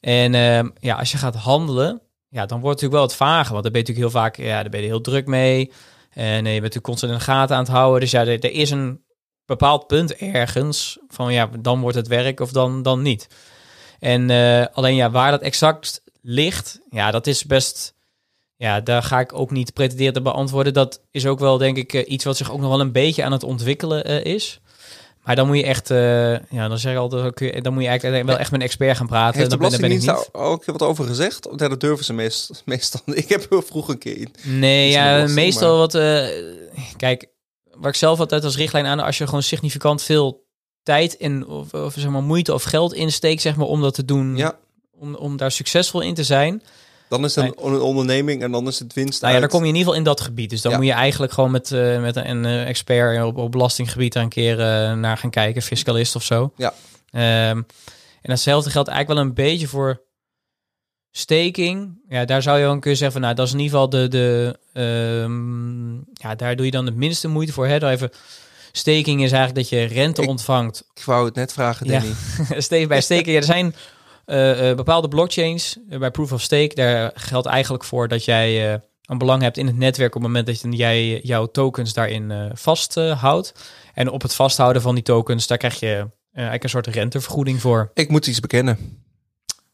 En 0.00 0.34
ehm, 0.34 0.68
ja, 0.80 0.96
als 0.96 1.12
je 1.12 1.18
gaat 1.18 1.34
handelen, 1.34 2.00
ja, 2.28 2.46
dan 2.46 2.60
wordt 2.60 2.80
het 2.80 2.90
natuurlijk 2.90 2.92
wel 2.92 3.02
het 3.02 3.14
vager. 3.36 3.52
Want 3.52 3.62
dan 3.62 3.72
ben 3.72 3.82
je 3.82 3.86
natuurlijk 3.86 4.14
heel 4.14 4.22
vaak, 4.22 4.36
ja, 4.36 4.60
daar 4.60 4.70
ben 4.70 4.80
je 4.80 4.86
heel 4.86 5.00
druk 5.00 5.26
mee. 5.26 5.72
En 6.10 6.22
eh, 6.22 6.36
je 6.36 6.42
bent 6.42 6.54
natuurlijk 6.54 6.84
constant 6.84 7.12
in 7.12 7.18
de 7.18 7.24
gaten 7.24 7.56
aan 7.56 7.62
het 7.62 7.72
houden. 7.72 8.00
Dus 8.00 8.10
ja, 8.10 8.20
er, 8.20 8.44
er 8.44 8.52
is 8.52 8.70
een 8.70 9.04
bepaald 9.46 9.86
punt 9.86 10.14
ergens 10.14 10.98
van 11.08 11.32
ja, 11.32 11.50
dan 11.60 11.80
wordt 11.80 11.96
het 11.96 12.08
werk 12.08 12.40
of 12.40 12.52
dan, 12.52 12.82
dan 12.82 13.02
niet. 13.02 13.28
En 13.98 14.30
eh, 14.30 14.66
alleen 14.72 14.94
ja, 14.94 15.10
waar 15.10 15.30
dat 15.30 15.42
exact 15.42 16.02
ligt, 16.22 16.80
ja, 16.90 17.10
dat 17.10 17.26
is 17.26 17.44
best. 17.44 17.94
Ja, 18.56 18.80
daar 18.80 19.02
ga 19.02 19.20
ik 19.20 19.32
ook 19.32 19.50
niet 19.50 19.72
pretenderen 19.72 20.12
te 20.12 20.22
beantwoorden. 20.22 20.72
Dat 20.72 21.00
is 21.10 21.26
ook 21.26 21.38
wel, 21.38 21.58
denk 21.58 21.76
ik, 21.76 21.92
eh, 21.92 22.10
iets 22.10 22.24
wat 22.24 22.36
zich 22.36 22.52
ook 22.52 22.60
nog 22.60 22.70
wel 22.70 22.80
een 22.80 22.92
beetje 22.92 23.24
aan 23.24 23.32
het 23.32 23.42
ontwikkelen 23.42 24.04
eh, 24.04 24.34
is. 24.34 24.60
Maar 25.26 25.36
dan 25.36 25.46
moet 25.46 25.56
je 25.56 25.64
echt, 25.64 25.90
eh, 25.90 26.32
ja, 26.32 26.68
dan 26.68 26.78
zeg 26.78 26.92
ik 26.92 26.98
altijd, 26.98 27.64
dan 27.64 27.72
moet 27.72 27.82
je 27.82 27.88
eigenlijk 27.88 28.24
wel 28.26 28.38
echt 28.38 28.50
met 28.50 28.60
een 28.60 28.66
expert 28.66 28.96
gaan 28.96 29.06
praten. 29.06 29.38
Heeft 29.38 29.50
de 29.50 29.56
Belastingdienst 29.56 30.06
niet. 30.06 30.16
daar 30.32 30.42
ook 30.42 30.64
wat 30.64 30.82
over 30.82 31.04
gezegd? 31.04 31.48
Ja, 31.56 31.68
dat 31.68 31.80
durven 31.80 32.04
ze 32.04 32.12
meest, 32.12 32.62
meestal. 32.64 33.00
Ik 33.14 33.28
heb 33.28 33.46
heel 33.50 33.62
vroeg 33.62 33.88
een 33.88 33.98
keer. 33.98 34.28
Nee, 34.42 34.90
ja, 34.90 35.26
meestal 35.28 35.68
maar- 35.70 35.78
wat. 35.78 35.94
eh, 35.94 36.26
kijk, 36.96 37.26
waar 37.70 37.90
ik 37.90 37.96
zelf 37.96 38.18
altijd 38.20 38.44
als 38.44 38.56
richtlijn 38.56 38.86
aan, 38.86 39.00
als 39.00 39.18
je 39.18 39.24
gewoon 39.26 39.42
significant 39.42 40.02
veel 40.02 40.44
tijd 40.82 41.16
en 41.16 41.46
of, 41.46 41.74
of 41.74 41.94
zeg 41.96 42.10
maar 42.10 42.22
moeite 42.22 42.54
of 42.54 42.62
geld 42.62 42.94
insteekt, 42.94 43.42
zeg 43.42 43.56
maar, 43.56 43.66
om 43.66 43.80
dat 43.80 43.94
te 43.94 44.04
doen, 44.04 44.36
Ja, 44.36 44.58
om, 44.98 45.14
om 45.14 45.36
daar 45.36 45.50
succesvol 45.52 46.00
in 46.00 46.14
te 46.14 46.24
zijn. 46.24 46.62
Dan 47.08 47.24
is 47.24 47.34
het 47.34 47.44
een, 47.44 47.66
een 47.72 47.80
onderneming 47.80 48.42
en 48.42 48.50
dan 48.52 48.66
is 48.66 48.78
het 48.78 48.92
winst 48.92 49.20
Nou 49.22 49.34
ja, 49.34 49.40
dan 49.40 49.48
kom 49.48 49.62
je 49.62 49.68
in 49.68 49.74
ieder 49.74 49.86
geval 49.86 49.98
in 49.98 50.04
dat 50.16 50.20
gebied. 50.20 50.50
Dus 50.50 50.60
dan 50.60 50.72
Ja. 50.72 50.76
moet 50.78 50.86
je 50.86 50.92
eigenlijk 50.92 51.32
gewoon 51.32 51.50
met, 51.50 51.72
eh, 51.72 52.00
met 52.00 52.16
een 52.16 52.44
expert 52.44 53.24
op, 53.24 53.36
op 53.36 53.52
belastinggebied 53.52 54.14
een 54.14 54.28
keer 54.28 54.60
eh, 54.60 54.92
naar 54.92 55.16
gaan 55.18 55.30
kijken, 55.30 55.62
fiscalist 55.62 56.16
of 56.16 56.22
zo. 56.22 56.52
Ja. 56.56 56.74
Ehm, 57.10 57.62
en 58.22 58.30
hetzelfde 58.30 58.70
geldt 58.70 58.88
eigenlijk 58.88 59.18
wel 59.20 59.28
een 59.28 59.34
beetje 59.34 59.68
voor 59.68 60.02
staking. 61.10 61.98
Ja, 62.08 62.24
daar 62.24 62.42
zou 62.42 62.58
je 62.58 62.64
dan 62.64 62.80
kunnen 62.80 62.98
zeggen 62.98 63.12
van, 63.12 63.20
nou, 63.20 63.34
dat 63.34 63.46
is 63.46 63.52
in 63.52 63.58
ieder 63.58 63.72
geval 63.72 63.88
de, 63.90 64.08
de 64.08 64.58
ehm, 64.72 65.94
ja, 66.12 66.34
daar 66.36 66.56
doe 66.56 66.64
je 66.64 66.70
dan 66.72 66.84
de 66.84 66.90
minste 66.92 67.28
moeite 67.28 67.52
voor. 67.52 67.66
Hè? 67.66 67.78
Dan 67.78 67.90
even, 67.90 68.10
staking 68.72 69.22
is 69.22 69.32
eigenlijk 69.32 69.54
dat 69.54 69.68
je 69.68 69.84
rente 69.84 70.26
ontvangt 70.26 70.84
Ik 70.94 71.02
wou 71.04 71.24
het 71.24 71.34
net 71.34 71.52
vragen, 71.52 71.86
Ja. 71.86 71.92
Danny. 72.00 72.14
Steek 72.62 72.88
bij 72.88 73.00
steken. 73.10 73.32
Ja, 73.32 73.38
er 73.38 73.44
zijn 73.44 73.74
eh, 74.26 74.70
eh, 74.70 74.76
bepaalde 74.76 75.08
blockchains 75.08 75.76
eh, 75.90 75.98
bij 75.98 76.10
proof 76.10 76.32
of 76.32 76.42
stake. 76.42 76.74
Daar 76.74 77.10
geldt 77.14 77.46
eigenlijk 77.46 77.84
voor 77.84 78.08
dat 78.08 78.24
jij 78.24 78.72
eh, 78.72 78.78
een 79.06 79.18
belang 79.18 79.42
hebt 79.42 79.56
in 79.56 79.66
het 79.66 79.76
netwerk 79.76 80.14
op 80.14 80.22
het 80.22 80.30
moment 80.30 80.46
dat 80.46 80.76
jij 80.76 81.20
jouw 81.20 81.46
tokens 81.46 81.92
daarin 81.92 82.30
eh 82.30 82.46
vasthoudt. 82.52 83.52
en 83.94 84.10
op 84.10 84.22
het 84.22 84.34
vasthouden 84.34 84.82
van 84.82 84.94
die 84.94 85.04
tokens, 85.04 85.46
daar 85.46 85.58
krijg 85.58 85.80
je 85.80 85.86
eh, 85.86 86.06
eigenlijk 86.32 86.62
een 86.62 86.68
soort 86.70 86.86
rentevergoeding 86.86 87.60
voor. 87.60 87.90
Ik 87.94 88.08
moet 88.08 88.26
iets 88.26 88.40
bekennen. 88.40 89.04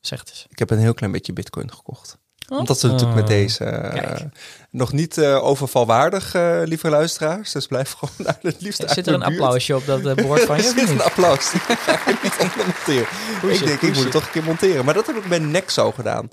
Zeg 0.00 0.18
het 0.20 0.28
eens. 0.28 0.46
Ik 0.48 0.58
heb 0.58 0.70
een 0.70 0.78
heel 0.78 0.94
klein 0.94 1.12
beetje 1.12 1.32
bitcoin 1.32 1.72
gekocht. 1.72 2.18
Oh. 2.48 2.58
Omdat 2.58 2.78
ze 2.78 2.86
natuurlijk 2.86 3.14
met 3.14 3.24
Oh. 3.24 3.28
deze. 3.30 3.64
Nog 4.72 4.92
niet 4.92 5.18
eh, 5.18 5.44
overvalwaardig, 5.44 6.34
eh 6.34 6.60
lieve 6.64 6.88
luisteraars. 6.88 7.52
Dus 7.52 7.66
blijf 7.66 7.92
gewoon 7.98 8.14
naar 8.18 8.38
het 8.42 8.60
liefst 8.60 8.82
Zit 8.90 9.06
er 9.06 9.12
een 9.12 9.18
buurt. 9.18 9.30
applausje 9.32 9.76
op 9.76 9.86
dat 9.86 10.06
eh, 10.06 10.14
bord 10.26 10.42
van 10.42 10.56
je? 10.62 10.62
Zit 10.62 10.88
een 10.88 11.02
applaus. 11.02 11.44
Ga 11.86 12.08
ik 12.10 12.22
niet 12.22 12.36
onder 12.40 12.56
monteren. 12.66 13.06
Hoesje, 13.40 13.60
ik 13.60 13.66
denk, 13.66 13.80
ik 13.80 13.94
moet 13.94 14.02
het 14.02 14.12
toch 14.12 14.24
een 14.24 14.30
keer 14.30 14.44
monteren. 14.44 14.84
Maar 14.84 14.94
dat 14.94 15.06
heb 15.06 15.16
ik 15.16 15.28
bij 15.28 15.38
Nexo 15.38 15.92
gedaan. 15.92 16.30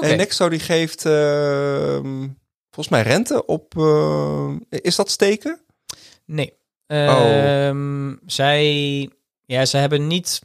En 0.00 0.16
Nexo 0.16 0.48
die 0.48 0.60
geeft 0.60 1.06
ehm, 1.06 2.28
volgens 2.70 2.88
mij 2.88 3.02
rente 3.02 3.46
op... 3.46 3.76
eh, 3.78 4.50
is 4.68 4.96
dat 4.96 5.10
steken? 5.10 5.60
Nee. 6.26 6.52
Oh. 6.86 7.66
Ehm, 7.66 8.14
zij, 8.26 9.10
ja, 9.46 9.64
zij 9.64 9.80
hebben 9.80 10.06
niet. 10.06 10.40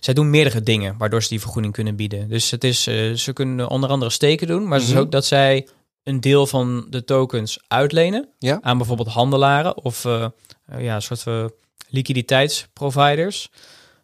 Zij 0.00 0.14
doen 0.14 0.30
meerdere 0.30 0.62
dingen 0.62 0.94
waardoor 0.98 1.22
ze 1.22 1.28
die 1.28 1.40
vergoeding 1.40 1.74
kunnen 1.74 1.96
bieden. 1.96 2.28
Dus 2.28 2.50
het 2.50 2.64
is, 2.64 2.86
eh, 2.86 3.12
ze 3.12 3.32
kunnen 3.32 3.68
onder 3.68 3.90
andere 3.90 4.10
steken 4.10 4.46
doen, 4.46 4.68
maar 4.68 4.78
het 4.78 4.88
Mhm. 4.88 4.96
is 4.96 5.02
ook 5.04 5.10
dat 5.12 5.24
zij 5.24 5.68
een 6.02 6.20
deel 6.20 6.46
van 6.46 6.86
de 6.90 7.04
tokens 7.04 7.58
uitlenen 7.68 8.28
Ja. 8.38 8.58
aan 8.62 8.76
bijvoorbeeld 8.78 9.08
handelaren 9.08 9.76
of 9.76 10.04
eh, 10.04 10.24
eh, 10.66 10.82
ja, 10.82 10.94
een 10.94 11.02
soort 11.02 11.22
van 11.22 11.52
liquiditeitsproviders. 11.88 13.48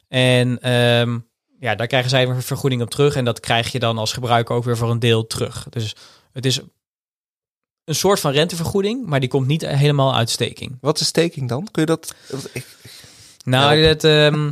En 0.09 0.61
ehm, 0.61 1.19
ja, 1.61 1.75
daar 1.75 1.87
krijgen 1.87 2.11
zij 2.11 2.27
een 2.27 2.43
vergoeding 2.43 2.83
op 2.83 2.91
terug 2.91 3.17
en 3.17 3.25
dat 3.25 3.41
krijg 3.41 3.73
je 3.73 3.79
dan 3.79 3.99
als 3.99 4.13
gebruiker 4.13 4.55
ook 4.55 4.65
weer 4.65 4.77
voor 4.77 4.91
een 4.91 4.99
deel 4.99 5.27
terug. 5.27 5.67
Dus 5.71 5.95
het 6.33 6.47
is 6.47 6.61
een 7.85 7.95
soort 7.95 8.21
van 8.21 8.33
rentevergoeding, 8.33 9.07
maar 9.07 9.21
die 9.21 9.29
komt 9.29 9.47
niet 9.47 9.67
helemaal 9.67 10.15
uit 10.15 10.31
staking. 10.31 10.79
Wat 10.81 11.01
is 11.01 11.07
staking 11.07 11.49
dan? 11.49 11.69
Kun 11.71 11.83
je 11.83 11.87
dat... 11.89 12.15
Ik, 12.53 12.67
Nou, 13.45 13.83
dat, 13.83 14.05
ehm, 14.05 14.51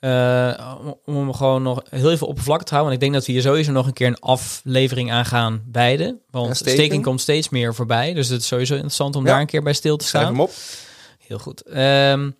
eh, 0.00 0.74
om 1.04 1.16
hem 1.16 1.32
gewoon 1.34 1.62
nog 1.62 1.82
heel 1.90 2.10
even 2.10 2.26
oppervlakkig 2.26 2.66
te 2.66 2.74
houden. 2.74 2.92
Want 2.92 3.02
ik 3.02 3.08
denk 3.10 3.12
dat 3.12 3.26
we 3.26 3.32
hier 3.32 3.50
sowieso 3.50 3.72
nog 3.72 3.86
een 3.86 3.92
keer 3.92 4.06
een 4.06 4.20
aflevering 4.20 5.12
aan 5.12 5.24
gaan 5.24 5.62
beide. 5.66 6.18
Want 6.30 6.46
Ja, 6.48 6.54
staking. 6.54 6.76
staking 6.78 7.02
komt 7.04 7.20
steeds 7.20 7.48
meer 7.48 7.74
voorbij. 7.74 8.14
Dus 8.14 8.28
het 8.28 8.40
is 8.40 8.46
sowieso 8.46 8.74
interessant 8.74 9.16
om 9.16 9.24
Ja. 9.24 9.30
daar 9.30 9.40
een 9.40 9.46
keer 9.46 9.62
bij 9.62 9.72
stil 9.72 9.96
te 9.96 10.04
schrijf 10.06 10.24
staan. 10.24 10.36
hem 10.36 10.44
op. 10.44 10.52
Heel 11.18 11.38
goed. 11.38 11.62
Ehm, 11.62 12.30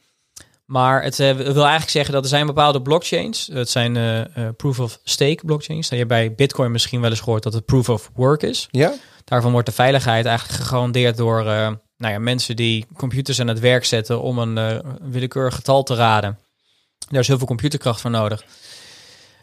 maar 0.65 1.03
het 1.03 1.21
eh, 1.21 1.33
wil 1.35 1.55
eigenlijk 1.63 1.91
zeggen 1.91 2.15
dat 2.15 2.23
er 2.23 2.29
zijn 2.29 2.47
bepaalde 2.47 2.83
blockchains. 2.83 3.49
Het 3.53 3.69
zijn 3.71 3.97
eh, 3.97 4.49
proof 4.57 4.81
of 4.81 4.99
stake 5.05 5.41
blockchains. 5.45 5.89
Dat 5.89 5.99
je 5.99 6.07
bij 6.07 6.35
Bitcoin 6.35 6.71
misschien 6.71 7.01
wel 7.01 7.11
eens 7.11 7.21
gehoord 7.21 7.43
dat 7.43 7.53
het 7.53 7.65
proof 7.65 7.89
of 7.89 8.11
work 8.15 8.43
is. 8.43 8.69
Ja? 8.71 8.93
Daarvan 9.25 9.53
wordt 9.53 9.67
de 9.67 9.73
veiligheid 9.75 10.27
eigenlijk 10.27 10.59
gegarandeerd 10.59 11.17
door 11.17 11.45
nou 11.45 12.13
ja, 12.13 12.19
mensen 12.19 12.57
die 12.57 12.87
computers 12.97 13.41
aan 13.41 13.49
het 13.49 13.61
werk 13.61 13.85
zetten 13.85 14.21
om 14.21 14.39
een 14.39 14.83
willekeurig 15.03 15.55
getal 15.55 15.83
te 15.83 15.95
raden. 15.95 16.39
Daar 17.11 17.21
is 17.21 17.27
heel 17.29 17.39
veel 17.39 17.47
computerkracht 17.47 18.01
voor 18.01 18.11
nodig. 18.11 18.45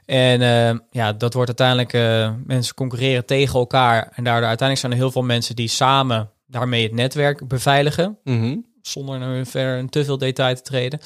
En 0.05 0.41
eh, 0.41 0.79
ja, 0.91 1.13
dat 1.13 1.33
wordt 1.33 1.59
uiteindelijk, 1.59 1.93
eh, 1.93 2.33
mensen 2.45 2.75
concurreren 2.75 3.25
tegen 3.25 3.59
elkaar. 3.59 4.11
En 4.15 4.23
daardoor 4.23 4.47
uiteindelijk 4.47 4.79
zijn 4.79 4.91
er 4.91 4.97
heel 4.97 5.11
veel 5.11 5.21
mensen 5.21 5.55
die 5.55 5.67
samen 5.67 6.29
daarmee 6.45 6.83
het 6.83 6.91
netwerk 6.93 7.47
beveiligen 7.47 8.17
Mhm. 8.23 8.55
zonder 8.81 9.19
nu 9.19 9.45
verder 9.45 9.77
in 9.77 9.89
te 9.89 10.05
veel 10.05 10.17
detail 10.17 10.55
te 10.55 10.61
treden. 10.61 10.99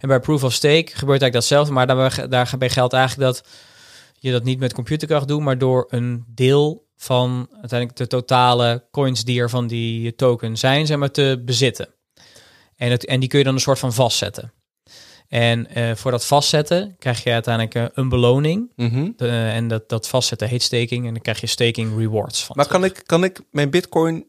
En 0.00 0.08
bij 0.08 0.20
proof 0.20 0.44
of 0.44 0.52
stake 0.52 0.74
gebeurt 0.74 0.98
eigenlijk 0.98 1.32
datzelfde, 1.32 1.72
maar 1.72 1.86
daarbij, 1.86 2.28
daarbij 2.28 2.70
geldt 2.70 2.92
eigenlijk 2.92 3.32
dat 3.32 3.48
je 4.18 4.30
dat 4.32 4.44
niet 4.44 4.58
met 4.58 4.72
computerkracht 4.74 5.28
doet, 5.28 5.40
maar 5.40 5.58
door 5.58 5.86
een 5.88 6.24
deel 6.28 6.86
van 6.96 7.48
uiteindelijk 7.60 7.98
de 7.98 8.06
totale 8.06 8.84
coins 8.90 9.24
die 9.24 9.40
er 9.40 9.50
van 9.50 9.66
die 9.66 10.14
token 10.14 10.56
zijn, 10.56 10.86
zeg 10.86 10.96
maar, 10.98 11.10
te 11.10 11.42
bezitten. 11.44 11.88
En, 12.76 12.90
het, 12.90 13.06
en 13.06 13.20
die 13.20 13.28
kun 13.28 13.38
je 13.38 13.44
dan 13.44 13.54
een 13.54 13.60
soort 13.60 13.78
van 13.78 13.92
vastzetten. 13.92 14.52
En 15.32 15.66
eh, 15.74 15.94
voor 15.94 16.10
dat 16.10 16.26
vastzetten 16.26 16.96
krijg 16.98 17.22
je 17.24 17.30
uiteindelijk 17.32 17.74
eh, 17.74 17.84
een 17.92 18.08
beloning. 18.08 18.70
Mhm. 18.76 19.10
De- 19.16 19.28
en 19.28 19.68
dat, 19.68 19.88
dat 19.88 20.08
vastzetten 20.08 20.48
heet 20.48 20.62
staking. 20.62 21.06
En 21.06 21.12
dan 21.12 21.22
krijg 21.22 21.40
je 21.40 21.46
staking 21.46 21.96
rewards 21.98 22.44
van. 22.44 22.56
Maar 22.56 22.66
kan 22.66 22.84
ik, 22.84 23.02
kan 23.06 23.24
ik 23.24 23.40
mijn 23.50 23.70
bitcoin 23.70 24.26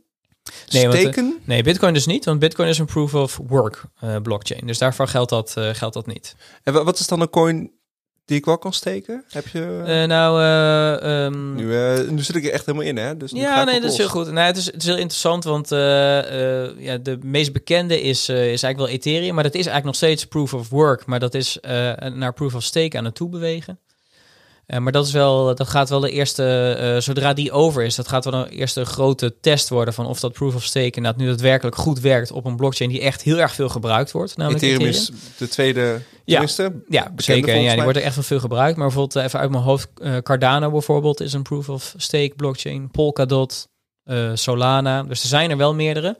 Nee, 0.69 0.81
want, 0.83 0.93
eh, 0.93 0.99
steken? 1.01 1.41
Nee, 1.45 1.63
Bitcoin 1.63 1.93
dus 1.93 2.05
niet, 2.05 2.25
want 2.25 2.39
Bitcoin 2.39 2.67
is 2.69 2.77
een 2.77 2.85
proof 2.85 3.13
of 3.13 3.39
work 3.47 3.83
eh, 3.99 4.15
blockchain. 4.17 4.67
Dus 4.67 4.77
daarvoor 4.77 5.07
geldt 5.07 5.29
dat, 5.29 5.53
eh, 5.57 5.69
geldt 5.73 5.93
dat 5.93 6.07
niet. 6.07 6.35
En 6.63 6.73
wa- 6.73 6.83
wat 6.83 6.99
is 6.99 7.07
dan 7.07 7.21
een 7.21 7.29
coin 7.29 7.71
die 8.25 8.37
ik 8.37 8.45
wel 8.45 8.57
kan 8.57 8.73
steken? 8.73 9.23
Heb 9.29 9.47
je... 9.47 9.83
Eh, 9.85 10.03
nou, 10.03 10.41
eh, 10.41 11.25
ehm, 11.25 11.55
nu, 11.55 11.75
eh, 11.77 12.09
nu 12.09 12.21
zit 12.21 12.35
ik 12.35 12.45
er 12.45 12.51
echt 12.51 12.65
helemaal 12.65 12.87
in, 12.87 12.97
hè? 12.97 13.17
Dus 13.17 13.31
nu 13.31 13.39
ja, 13.39 13.63
nee, 13.63 13.81
dat 13.81 13.91
is 13.91 13.97
heel 13.97 14.07
goed. 14.07 14.31
Nee, 14.31 14.45
het, 14.45 14.57
is, 14.57 14.65
het 14.65 14.75
is 14.75 14.85
heel 14.85 14.97
interessant, 14.97 15.43
want 15.43 15.69
ja, 15.69 16.97
de 16.97 17.17
meest 17.21 17.53
bekende 17.53 18.01
is, 18.01 18.29
is 18.29 18.35
eigenlijk 18.37 18.77
wel 18.77 18.87
Ethereum, 18.87 19.33
maar 19.33 19.43
dat 19.43 19.53
is 19.53 19.65
eigenlijk 19.65 19.85
nog 19.85 19.95
steeds 19.95 20.25
proof 20.25 20.53
of 20.53 20.69
work, 20.69 21.05
maar 21.05 21.19
dat 21.19 21.33
is 21.33 21.57
naar 22.13 22.33
proof 22.33 22.55
of 22.55 22.63
stake 22.63 22.97
aan 22.97 23.05
het 23.05 23.15
toe 23.15 23.29
Eh, 24.65 24.79
maar 24.79 24.91
dat, 24.91 25.05
is 25.05 25.11
wel, 25.11 25.55
dat 25.55 25.67
gaat 25.67 25.89
wel 25.89 25.99
de 25.99 26.11
eerste, 26.11 26.75
eh, 26.79 27.01
zodra 27.01 27.33
die 27.33 27.51
over 27.51 27.83
is, 27.83 27.95
dat 27.95 28.07
gaat 28.07 28.25
wel 28.25 28.33
een 28.33 28.47
eerste 28.47 28.85
grote 28.85 29.35
test 29.41 29.69
worden 29.69 29.93
van 29.93 30.05
of 30.05 30.19
dat 30.19 30.33
proof 30.33 30.55
of 30.55 30.63
stake 30.63 30.85
inderdaad 30.85 31.17
nu 31.17 31.27
daadwerkelijk 31.27 31.75
goed 31.75 31.99
werkt 31.99 32.31
op 32.31 32.45
een 32.45 32.55
blockchain 32.55 32.89
die 32.89 33.01
echt 33.01 33.21
heel 33.21 33.37
erg 33.37 33.53
veel 33.53 33.69
gebruikt 33.69 34.11
wordt. 34.11 34.37
Namelijk 34.37 34.63
Ethereum 34.63 34.87
Ethereum. 34.89 35.13
is 35.15 35.37
de 35.37 35.47
tweede, 35.47 35.81
Ja. 35.81 35.99
tenminste, 36.25 36.81
Ja, 36.89 37.11
zeker. 37.15 37.55
Ja, 37.55 37.73
die 37.73 37.83
wordt 37.83 37.97
er 37.97 38.03
echt 38.03 38.15
wel 38.15 38.23
veel 38.23 38.39
gebruikt. 38.39 38.77
Maar 38.77 38.87
bijvoorbeeld 38.87 39.15
eh, 39.15 39.23
even 39.23 39.39
uit 39.39 39.49
mijn 39.49 39.63
hoofd, 39.63 39.87
Cardano 40.23 40.71
bijvoorbeeld 40.71 41.21
is 41.21 41.33
een 41.33 41.43
proof 41.43 41.69
of 41.69 41.93
stake 41.97 42.33
blockchain. 42.35 42.91
Polkadot, 42.91 43.67
Solana. 44.33 45.03
Dus 45.03 45.21
er 45.21 45.27
zijn 45.27 45.49
er 45.49 45.57
wel 45.57 45.73
meerdere. 45.73 46.17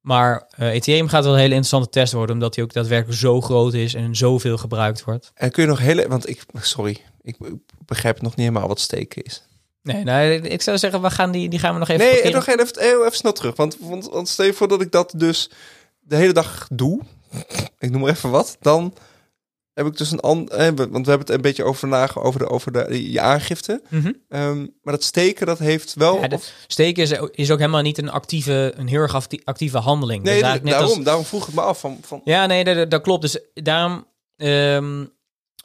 Maar 0.00 0.48
Ethereum 0.56 1.08
gaat 1.08 1.24
wel 1.24 1.32
een 1.32 1.38
hele 1.38 1.54
interessante 1.54 1.88
test 1.90 2.12
worden, 2.12 2.34
omdat 2.34 2.54
die 2.54 2.64
ook 2.64 2.72
daadwerkelijk 2.72 3.18
zo 3.18 3.40
groot 3.40 3.74
is 3.74 3.94
en 3.94 4.16
zoveel 4.16 4.56
gebruikt 4.56 5.04
wordt. 5.04 5.30
En 5.34 5.50
kun 5.50 5.62
je 5.62 5.68
nog 5.68 5.78
hele... 5.78 6.08
Want 6.08 6.28
ik... 6.28 6.44
Sorry, 6.60 6.96
ik 7.22 7.36
begrijp 7.86 8.20
nog 8.22 8.36
niet 8.36 8.46
helemaal 8.46 8.68
wat 8.68 8.80
steken 8.80 9.22
is. 9.22 9.42
Nee, 9.82 10.04
nou, 10.04 10.30
ik 10.32 10.62
zou 10.62 10.78
zeggen, 10.78 11.02
we 11.02 11.10
gaan 11.10 11.30
die, 11.30 11.48
die 11.48 11.58
gaan 11.58 11.72
we 11.72 11.78
nog 11.78 11.88
even 11.88 12.00
nee, 12.04 12.10
beginnen. 12.14 12.34
nog 12.46 12.46
even, 12.46 12.82
heel 12.82 13.04
even 13.04 13.16
snel 13.16 13.32
terug. 13.32 13.56
Want, 13.56 13.76
want, 13.80 14.08
want 14.08 14.28
stel 14.28 14.44
je 14.46 14.52
voor 14.52 14.68
dat 14.68 14.80
ik 14.80 14.90
dat 14.92 15.12
dus 15.16 15.50
de 16.00 16.16
hele 16.16 16.32
dag 16.32 16.68
doe. 16.72 17.00
Ik 17.78 17.90
noem 17.90 18.00
maar 18.00 18.10
even 18.10 18.30
wat. 18.30 18.56
Dan 18.60 18.94
heb 19.72 19.86
ik 19.86 19.96
dus 19.96 20.10
een 20.10 20.20
ander... 20.20 20.54
Eh, 20.54 20.64
want 20.76 20.76
we 20.76 20.92
hebben 21.10 21.18
het 21.18 21.30
een 21.30 21.40
beetje 21.40 21.64
over 21.64 21.88
nagen 21.88 22.22
over, 22.22 22.38
de, 22.40 22.48
over 22.48 22.72
de, 22.72 23.10
je 23.12 23.20
aangifte. 23.20 23.82
Mhm. 23.88 24.12
Ehm, 24.28 24.58
maar 24.58 24.94
dat 24.94 25.04
steken, 25.04 25.46
dat 25.46 25.58
heeft 25.58 25.94
wel... 25.94 26.20
Ja, 26.20 26.28
de 26.28 26.34
of- 26.34 26.52
steken 26.66 27.02
is, 27.02 27.10
is 27.32 27.50
ook 27.50 27.58
helemaal 27.58 27.82
niet 27.82 27.98
een 27.98 28.10
actieve, 28.10 28.72
een 28.76 28.88
heel 28.88 29.00
erg 29.00 29.14
acti- 29.14 29.40
actieve 29.44 29.78
handeling. 29.78 30.22
nee, 30.22 30.42
Dus 30.42 30.50
net 30.52 30.62
als- 30.62 30.70
daarom, 30.72 31.02
daarom 31.04 31.24
vroeg 31.24 31.48
ik 31.48 31.54
me 31.54 31.60
af 31.60 31.80
van... 31.80 31.98
van 32.02 32.20
Ja, 32.24 32.46
nee, 32.46 32.64
dat, 32.64 32.74
dat- 32.76 32.90
dat 32.90 33.02
klopt. 33.02 33.22
Dus 33.22 33.38
daarom, 33.54 34.06
ehm, 34.36 35.04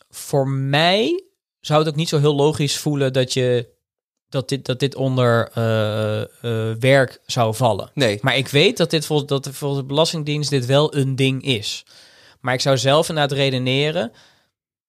voor 0.10 0.48
mij 0.50 1.24
zou 1.66 1.80
het 1.80 1.90
ook 1.90 1.96
niet 1.96 2.10
zo 2.10 2.20
heel 2.20 2.36
logisch 2.36 2.78
voelen 2.78 3.14
dat 3.14 3.34
je 3.34 3.74
dat 4.30 4.50
dit, 4.50 4.66
dat 4.66 4.80
dit 4.80 4.96
onder 4.96 5.50
eh, 5.54 6.22
eh, 6.22 6.28
werk 6.80 7.20
zou 7.26 7.56
vallen. 7.56 7.92
nee, 7.94 8.20
Maar 8.22 8.38
ik 8.38 8.48
weet 8.48 8.78
dat 8.78 8.90
dit 8.90 9.06
volgens, 9.06 9.30
dat 9.30 9.50
volgens 9.52 9.82
de 9.82 9.88
Belastingdienst 9.88 10.50
dit 10.50 10.66
wel 10.66 10.96
een 10.96 11.16
ding 11.16 11.44
is. 11.44 11.86
Maar 12.40 12.54
ik 12.54 12.62
zou 12.62 12.78
zelf 12.78 13.10
inderdaad 13.10 13.38
redeneren 13.38 14.12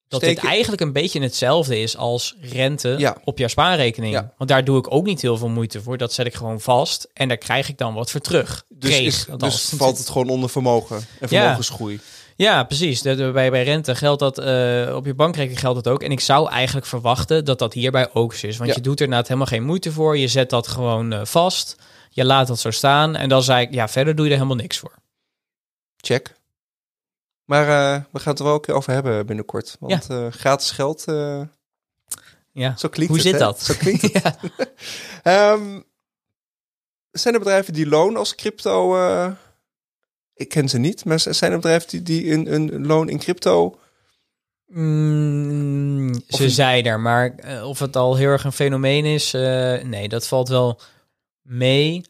dat 0.08 0.20
dit 0.20 0.38
eigenlijk 0.38 0.82
een 0.82 0.92
beetje 0.92 1.20
hetzelfde 1.20 1.80
is 1.80 1.96
als 1.96 2.36
rente 2.40 2.94
Ja. 2.98 3.16
op 3.24 3.38
jouw 3.38 3.48
spaarrekening. 3.48 4.12
Ja. 4.12 4.32
Want 4.36 4.50
daar 4.50 4.64
doe 4.64 4.78
ik 4.78 4.92
ook 4.92 5.04
niet 5.06 5.22
heel 5.22 5.36
veel 5.36 5.48
moeite 5.48 5.82
voor. 5.82 5.96
Dat 5.96 6.12
zet 6.12 6.26
ik 6.26 6.34
gewoon 6.34 6.60
vast 6.60 7.08
en 7.12 7.28
daar 7.28 7.36
krijg 7.36 7.68
ik 7.68 7.78
dan 7.78 7.94
wat 7.94 8.10
voor 8.10 8.20
terug. 8.20 8.64
dus, 8.68 8.90
Kreeg, 8.90 9.06
is, 9.06 9.26
dus 9.36 9.72
valt 9.76 9.98
het 9.98 10.08
gewoon 10.08 10.28
onder 10.28 10.50
vermogen 10.50 10.96
en 11.20 11.28
vermogensgroei. 11.28 11.94
Ja, 11.94 12.00
precies. 12.36 13.02
De, 13.02 13.14
de- 13.14 13.30
bij, 13.32 13.50
bij 13.50 13.64
rente 13.64 13.94
geldt 13.94 14.20
dat, 14.20 14.38
eh, 14.38 14.94
op 14.96 15.06
je 15.06 15.14
bankrekening 15.14 15.60
geldt 15.60 15.84
dat 15.84 15.92
ook. 15.92 16.02
En 16.02 16.10
ik 16.10 16.20
zou 16.20 16.50
eigenlijk 16.50 16.86
verwachten 16.86 17.44
dat 17.44 17.58
dat 17.58 17.72
hierbij 17.72 18.12
ook 18.12 18.34
zo 18.34 18.46
is. 18.46 18.56
Want 18.56 18.70
Ja. 18.70 18.76
je 18.76 18.82
doet 18.82 18.98
er 18.98 19.04
inderdaad 19.04 19.28
helemaal 19.28 19.48
geen 19.50 19.64
moeite 19.64 19.92
voor. 19.92 20.18
Je 20.18 20.28
zet 20.28 20.50
dat 20.50 20.66
gewoon 20.68 21.12
eh, 21.12 21.24
vast. 21.24 21.76
Je 22.10 22.24
laat 22.24 22.46
dat 22.46 22.58
zo 22.58 22.70
staan. 22.70 23.16
En 23.16 23.28
dan 23.28 23.42
zei 23.42 23.66
ik, 23.66 23.74
ja, 23.74 23.88
verder 23.88 24.14
doe 24.14 24.24
je 24.24 24.30
er 24.30 24.36
helemaal 24.36 24.58
niks 24.62 24.78
voor. 24.78 24.94
Check. 25.96 26.34
Maar 27.44 27.62
eh, 27.68 28.02
we 28.12 28.18
gaan 28.18 28.30
het 28.30 28.38
er 28.38 28.44
wel 28.44 28.54
een 28.54 28.60
keer 28.60 28.74
over 28.74 28.92
hebben 28.92 29.26
binnenkort. 29.26 29.76
Want 29.80 30.10
eh, 30.10 30.26
gratis 30.30 30.70
geld, 30.70 31.04
eh, 31.04 31.40
Ja. 32.52 32.76
zo 32.76 32.88
klinkt 32.88 33.12
Hoe 33.14 33.22
het. 33.22 33.26
zit 33.30 33.32
hè? 33.32 33.38
dat? 33.46 33.62
Zo 33.62 33.74
klinkt 33.78 34.02
het. 34.02 34.12
ja. 34.22 34.36
Ehm, 35.22 35.80
zijn 37.10 37.34
er 37.34 37.40
bedrijven 37.40 37.72
die 37.72 37.86
loon 37.88 38.16
als 38.16 38.34
crypto... 38.34 38.96
ik 40.36 40.48
ken 40.48 40.68
ze 40.68 40.78
niet, 40.78 41.04
maar 41.04 41.20
zijn 41.20 41.50
er 41.52 41.56
bedrijven 41.58 41.88
die, 41.88 42.02
die 42.02 42.32
een, 42.32 42.52
een 42.54 42.86
loon 42.86 43.08
in 43.08 43.18
crypto... 43.18 43.78
Mm, 44.66 46.14
ze 46.28 46.42
een- 46.44 46.50
er, 46.50 47.00
maar 47.00 47.34
eh, 47.34 47.68
of 47.68 47.78
het 47.78 47.96
al 47.96 48.16
heel 48.16 48.28
erg 48.28 48.44
een 48.44 48.52
fenomeen 48.52 49.04
is, 49.04 49.34
eh, 49.34 49.82
nee, 49.82 50.08
dat 50.08 50.26
valt 50.28 50.48
wel 50.48 50.80
mee. 51.42 52.04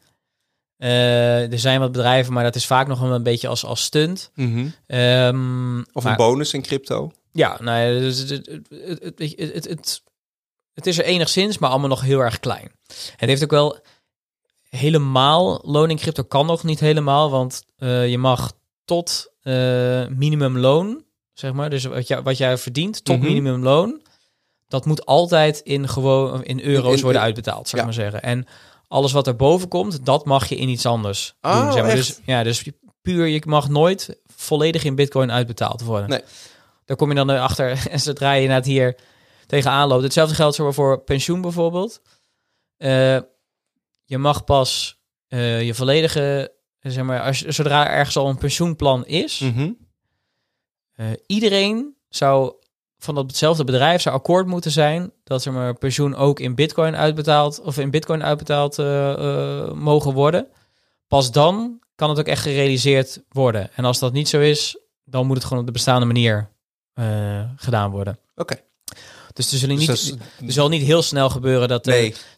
Eh, 0.77 1.51
er 1.51 1.59
zijn 1.59 1.79
wat 1.79 1.91
bedrijven, 1.91 2.33
maar 2.33 2.43
dat 2.43 2.55
is 2.55 2.65
vaak 2.65 2.87
nog 2.87 2.99
wel 2.99 3.11
een 3.13 3.23
beetje 3.23 3.47
als, 3.47 3.65
als 3.65 3.83
stunt. 3.83 4.31
Ehm, 4.87 5.79
Of 5.93 6.03
maar- 6.03 6.11
een 6.11 6.17
bonus 6.17 6.53
in 6.53 6.61
crypto? 6.61 7.11
Ja, 7.31 7.57
nou 7.61 7.79
ja, 7.93 7.99
dus 7.99 8.17
het, 8.19 8.29
het, 8.29 8.47
het, 8.69 9.03
het, 9.03 9.19
het, 9.19 9.53
het, 9.53 9.65
het, 9.67 10.03
het 10.73 10.87
is 10.87 10.97
er 10.97 11.03
enigszins, 11.05 11.57
maar 11.57 11.69
allemaal 11.69 11.89
nog 11.89 12.01
heel 12.01 12.19
erg 12.19 12.39
klein. 12.39 12.71
Het 13.15 13.29
heeft 13.29 13.43
ook 13.43 13.51
wel 13.51 13.79
helemaal, 14.77 15.61
loon 15.63 15.89
in 15.89 15.97
crypto 15.97 16.23
kan 16.23 16.45
nog 16.45 16.63
niet 16.63 16.79
helemaal, 16.79 17.29
want 17.29 17.63
eh, 17.77 18.09
je 18.09 18.17
mag 18.17 18.51
tot 18.85 19.33
eh, 19.41 20.07
minimumloon, 20.07 21.03
zeg 21.33 21.53
maar, 21.53 21.69
dus 21.69 21.83
wat, 21.85 22.07
jij 22.07 22.21
wat 22.21 22.37
jij 22.37 22.57
verdient 22.57 23.03
tot 23.05 23.17
Mhm. 23.17 23.25
minimumloon, 23.25 24.01
dat 24.67 24.85
moet 24.85 25.05
altijd 25.05 25.59
in, 25.59 25.87
gewoon, 25.87 26.43
in 26.43 26.59
euro's 26.61 26.97
In- 26.97 27.03
worden 27.03 27.21
uitbetaald, 27.21 27.67
zou 27.67 27.83
ik 27.83 27.89
Ja. 27.89 27.95
maar 27.95 28.11
zeggen. 28.11 28.29
En 28.29 28.45
alles 28.87 29.11
wat 29.11 29.27
er 29.27 29.35
boven 29.35 29.67
komt, 29.67 30.05
dat 30.05 30.25
mag 30.25 30.49
je 30.49 30.55
in 30.55 30.69
iets 30.69 30.85
anders 30.85 31.35
Oh, 31.41 31.61
doen. 31.61 31.71
Zeg 31.73 31.83
maar. 31.83 31.95
Dus, 31.95 32.19
ja, 32.25 32.43
dus 32.43 32.63
puur, 33.01 33.25
je 33.27 33.41
mag 33.45 33.69
nooit 33.69 34.19
volledig 34.35 34.83
in 34.83 34.95
bitcoin 34.95 35.31
uitbetaald 35.31 35.81
worden. 35.81 36.09
Nee. 36.09 36.21
Daar 36.85 36.97
kom 36.97 37.09
je 37.09 37.15
dan 37.15 37.29
achter 37.29 37.83
en 37.91 37.99
zodra 37.99 38.33
je 38.33 38.41
inderdaad 38.41 38.65
hier 38.65 38.97
tegenaan 39.45 39.87
loopt. 39.87 40.03
Hetzelfde 40.03 40.35
geldt 40.35 40.55
voor 40.75 40.99
pensioen 41.03 41.41
bijvoorbeeld. 41.41 42.01
Eh, 42.77 43.17
je 44.07 44.17
mag 44.17 44.43
pas 44.43 44.99
eh, 45.27 45.61
je 45.63 45.73
volledige, 45.73 46.53
zeg 46.79 47.03
maar, 47.03 47.21
als, 47.21 47.41
zodra 47.41 47.87
er 47.87 47.93
ergens 47.93 48.17
al 48.17 48.29
een 48.29 48.37
pensioenplan 48.37 49.05
is, 49.05 49.39
Mhm. 49.39 49.71
eh, 50.93 51.05
iedereen 51.27 51.95
zou 52.09 52.53
van 52.97 53.15
datzelfde 53.15 53.63
bedrijf 53.63 54.01
zou 54.01 54.15
akkoord 54.15 54.47
moeten 54.47 54.71
zijn 54.71 55.11
dat 55.23 55.41
zeg 55.41 55.53
maar 55.53 55.73
pensioen 55.73 56.15
ook 56.15 56.39
in 56.39 56.55
bitcoin 56.55 56.95
uitbetaald 56.95 57.61
of 57.61 57.77
in 57.77 57.89
bitcoin 57.91 58.23
uitbetaald 58.23 58.79
eh, 58.79 59.11
eh, 59.13 59.71
mogen 59.73 60.13
worden. 60.13 60.47
Pas 61.07 61.31
dan 61.31 61.79
kan 61.95 62.09
het 62.09 62.19
ook 62.19 62.25
echt 62.27 62.41
gerealiseerd 62.41 63.23
worden. 63.29 63.69
En 63.75 63.85
als 63.85 63.99
dat 63.99 64.13
niet 64.13 64.27
zo 64.29 64.39
is, 64.39 64.77
dan 65.03 65.25
moet 65.25 65.35
het 65.35 65.45
gewoon 65.45 65.59
op 65.59 65.65
de 65.65 65.71
bestaande 65.73 66.05
manier 66.05 66.49
eh, 66.93 67.49
gedaan 67.55 67.91
worden. 67.91 68.19
Oké. 68.35 68.55
Dus 69.33 69.51
er, 69.51 69.57
zullen 69.57 69.75
Dus 69.75 69.87
niet, 69.87 69.97
is- 69.97 70.11
er 70.45 70.51
zal 70.51 70.69
niet 70.69 70.81
heel 70.83 71.01
snel 71.01 71.29
gebeuren 71.29 71.67
dat... 71.67 71.83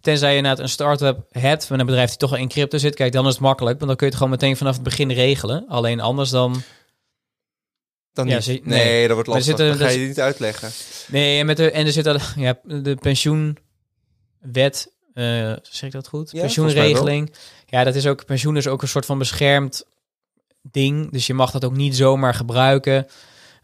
Tenzij 0.01 0.31
je 0.31 0.37
inderdaad 0.37 0.59
een 0.63 0.69
start-up 0.69 1.19
hebt 1.31 1.69
met 1.69 1.79
een 1.79 1.85
bedrijf 1.85 2.09
die 2.09 2.17
toch 2.17 2.31
al 2.31 2.37
in 2.37 2.47
crypto 2.47 2.77
zit. 2.77 2.95
Kijk, 2.95 3.11
dan 3.13 3.25
is 3.27 3.31
het 3.33 3.41
makkelijk. 3.41 3.75
Want 3.75 3.87
dan 3.87 3.95
kun 3.95 4.05
je 4.07 4.11
het 4.13 4.21
gewoon 4.21 4.37
meteen 4.39 4.57
vanaf 4.57 4.73
het 4.73 4.83
begin 4.83 5.11
regelen. 5.11 5.65
Alleen 5.67 5.99
anders 5.99 6.29
dan... 6.29 6.61
Dan 8.13 8.27
Ja, 8.27 8.35
niet. 8.35 8.43
ze- 8.43 8.51
nee, 8.63 8.83
nee. 8.83 9.01
dat 9.07 9.13
wordt 9.13 9.27
er 9.29 9.33
lastig. 9.35 9.57
zitten- 9.57 9.77
dat 9.77 9.87
ga 9.87 9.93
je 9.99 10.07
niet 10.07 10.19
uitleggen. 10.19 10.69
Nee, 11.07 11.39
en, 11.39 11.45
met 11.45 11.57
de, 11.57 11.71
en 11.71 11.85
er 11.85 11.91
zit 11.91 12.07
al, 12.07 12.17
ja, 12.35 12.59
de 12.63 12.95
pensioenwet, 12.95 14.91
eh 15.13 15.53
zeg 15.61 15.81
ik 15.83 15.91
dat 15.91 16.07
goed? 16.07 16.31
Ja, 16.31 16.41
Pensioenregeling. 16.41 17.33
Ja, 17.65 17.83
dat 17.83 17.95
is 17.95 18.07
ook, 18.07 18.25
pensioen 18.25 18.57
is 18.57 18.67
ook 18.67 18.81
een 18.81 18.87
soort 18.87 19.05
van 19.05 19.17
beschermd 19.17 19.83
ding. 20.61 21.11
Dus 21.11 21.27
je 21.27 21.33
mag 21.33 21.51
dat 21.51 21.65
ook 21.65 21.75
niet 21.75 21.95
zomaar 21.95 22.33
gebruiken. 22.33 23.07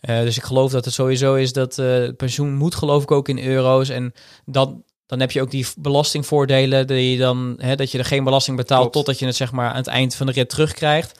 Eh, 0.06 0.20
dus 0.20 0.38
ik 0.38 0.44
geloof 0.44 0.72
dat 0.72 0.86
het 0.86 0.94
sowieso 0.94 1.36
is 1.36 1.54
dat 1.54 1.78
eh, 1.78 2.10
pensioen 2.18 2.54
moet 2.54 2.76
geloof 2.76 3.04
ik 3.04 3.12
ook 3.12 3.30
in 3.30 3.40
euro's. 3.40 3.90
En 3.90 4.14
dan, 4.46 4.84
dan 5.06 5.20
heb 5.20 5.32
je 5.32 5.42
ook 5.42 5.52
die 5.52 5.68
belastingvoordelen 5.78 6.88
die 6.88 7.12
je 7.12 7.18
dan, 7.18 7.56
hè, 7.58 7.76
dat 7.76 7.92
je 7.92 7.98
er 7.98 8.06
geen 8.06 8.24
belasting 8.24 8.58
betaalt 8.58 8.82
Klopt. 8.82 8.96
totdat 8.96 9.20
je 9.20 9.26
het 9.26 9.36
zeg 9.36 9.52
maar 9.52 9.70
aan 9.70 9.76
het 9.76 9.88
eind 9.88 10.16
van 10.16 10.26
de 10.26 10.32
rit 10.32 10.50
terugkrijgt. 10.50 11.20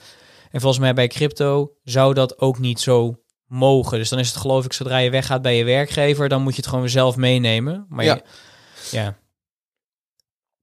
En 0.50 0.60
volgens 0.60 0.82
mij 0.82 0.94
bij 0.94 1.08
crypto 1.08 1.72
zou 1.84 2.14
dat 2.14 2.38
ook 2.38 2.58
niet 2.58 2.80
zo 2.80 3.20
mogen. 3.46 3.98
Dus 3.98 4.08
dan 4.08 4.18
is 4.18 4.28
het 4.28 4.36
geloof 4.36 4.64
ik, 4.64 4.72
zodra 4.72 4.98
je 4.98 5.10
weggaat 5.10 5.42
bij 5.42 5.56
je 5.56 5.64
werkgever, 5.64 6.28
dan 6.28 6.42
moet 6.42 6.52
je 6.52 6.56
het 6.56 6.66
gewoon 6.66 6.80
weer 6.80 6.90
zelf 6.90 7.16
meenemen. 7.16 7.86
Maar 7.88 8.04
Ja. 8.04 8.20
ja. 8.90 9.02
ja. 9.02 9.18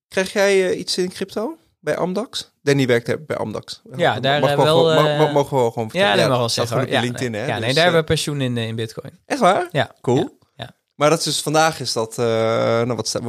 Krijg 0.08 0.34
jij 0.34 0.70
eh, 0.70 0.80
iets 0.80 0.98
in 0.98 1.10
crypto 1.10 1.58
bij 1.80 1.98
Amdax? 1.98 2.53
Danny 2.64 2.86
werkt 2.88 3.08
er 3.08 3.26
bij 3.26 3.38
Amdax. 3.38 3.82
Ja, 3.96 4.20
daar, 4.20 4.40
mag 4.40 4.50
eh, 4.50 4.64
wel, 4.64 4.84
mag- 4.94 5.08
eh, 5.08 5.18
mag- 5.20 5.32
mogen 5.32 5.56
we 5.56 5.62
wel 5.62 5.72
gewoon 5.72 5.90
vertellen. 5.90 6.14
Ja, 6.16 6.22
dat 6.22 6.30
mag 6.30 6.38
wel 6.38 6.50
zeggen. 6.50 6.82
op 6.82 6.88
Ja, 6.88 7.02
LinkedIn, 7.02 7.32
nee, 7.32 7.42
hè? 7.42 7.48
ja, 7.48 7.58
nee, 7.58 7.66
Dus, 7.66 7.68
daar 7.68 7.78
eh, 7.78 7.84
hebben 7.84 8.02
we 8.02 8.08
pensioen 8.08 8.42
in, 8.42 8.58
eh, 8.58 8.68
in 8.68 8.76
bitcoin. 8.76 9.20
Echt 9.26 9.40
waar? 9.40 9.68
Ja. 9.72 9.92
Cool. 10.02 10.42
Maar 10.96 11.10
dat 11.10 11.20
is 11.20 11.26
dus 11.26 11.42
vandaag 11.42 11.80
is 11.80 11.94
dat... 11.94 12.18
eh, 12.18 12.26
nou, 12.26 12.96
wat 12.96 13.08
staat, 13.08 13.22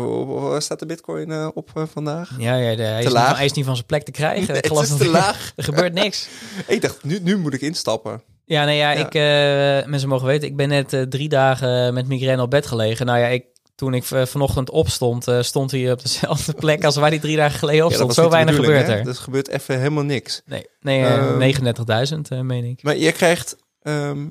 staat 0.62 0.78
de 0.78 0.86
bitcoin 0.86 1.30
eh, 1.30 1.48
op 1.54 1.70
eh, 1.74 1.82
vandaag? 1.92 2.30
Ja, 2.38 2.54
ja 2.56 2.76
de, 2.76 2.82
hij, 2.82 3.02
is 3.04 3.12
van, 3.12 3.20
hij 3.22 3.44
is 3.44 3.52
niet 3.52 3.64
van 3.64 3.74
zijn 3.74 3.86
plek 3.86 4.02
te 4.02 4.10
krijgen. 4.10 4.46
Nee, 4.46 4.48
ik 4.48 4.54
het 4.56 4.66
geloof 4.66 4.82
is 4.82 4.88
dat- 4.88 4.98
te 4.98 5.08
laag. 5.20 5.52
er 5.56 5.64
gebeurt 5.64 5.92
niks. 5.92 6.28
Ik 6.66 6.82
dacht, 6.82 7.04
nu, 7.04 7.18
nu 7.22 7.36
moet 7.38 7.54
ik 7.54 7.60
instappen. 7.60 8.22
Ja, 8.44 8.64
nee, 8.64 8.76
ja, 8.76 8.90
Ja. 8.90 9.06
ik, 9.06 9.14
eh, 9.14 9.90
mensen 9.90 10.08
mogen 10.08 10.26
weten, 10.26 10.48
ik 10.48 10.56
ben 10.56 10.68
net 10.68 10.92
eh, 10.92 11.02
drie 11.02 11.28
dagen 11.28 11.94
met 11.94 12.08
migraine 12.08 12.42
op 12.42 12.50
bed 12.50 12.66
gelegen. 12.66 13.06
Nou 13.06 13.18
ja, 13.18 13.26
ik, 13.26 13.44
toen 13.74 13.94
ik 13.94 14.10
eh, 14.10 14.26
vanochtend 14.26 14.70
opstond, 14.70 15.28
eh, 15.28 15.42
stond 15.42 15.70
hij 15.70 15.92
op 15.92 16.02
dezelfde 16.02 16.52
plek 16.64 16.84
als 16.84 16.96
waar 16.96 17.10
hij 17.10 17.18
drie 17.18 17.36
dagen 17.36 17.58
geleden 17.58 17.84
op 17.84 17.92
stond. 17.92 18.14
Zo 18.14 18.22
niet 18.22 18.30
weinig 18.30 18.54
gebeurt 18.54 18.86
hè? 18.86 18.92
er. 18.92 19.14
Gebeurt 19.14 19.48
even 19.48 19.78
helemaal 19.78 20.04
niks. 20.04 20.42
Nee, 20.44 20.66
nee 20.80 21.04
eh, 21.04 21.14
Ehm. 21.14 22.14
39.000 22.14 22.20
eh, 22.28 22.40
meen 22.40 22.64
ik. 22.64 22.82
Maar 22.82 22.96
je 22.96 23.12
krijgt... 23.12 23.56
ehm, 23.82 24.26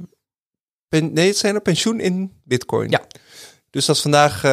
pen, 0.88 1.14
nee, 1.14 1.28
het 1.28 1.38
zijn 1.38 1.56
er 1.56 1.62
pensioen 1.62 2.00
in 2.00 2.32
bitcoin. 2.44 2.90
Ja. 2.90 3.02
Dus 3.70 3.86
dat 3.86 3.96
is 3.96 4.02
vandaag 4.02 4.44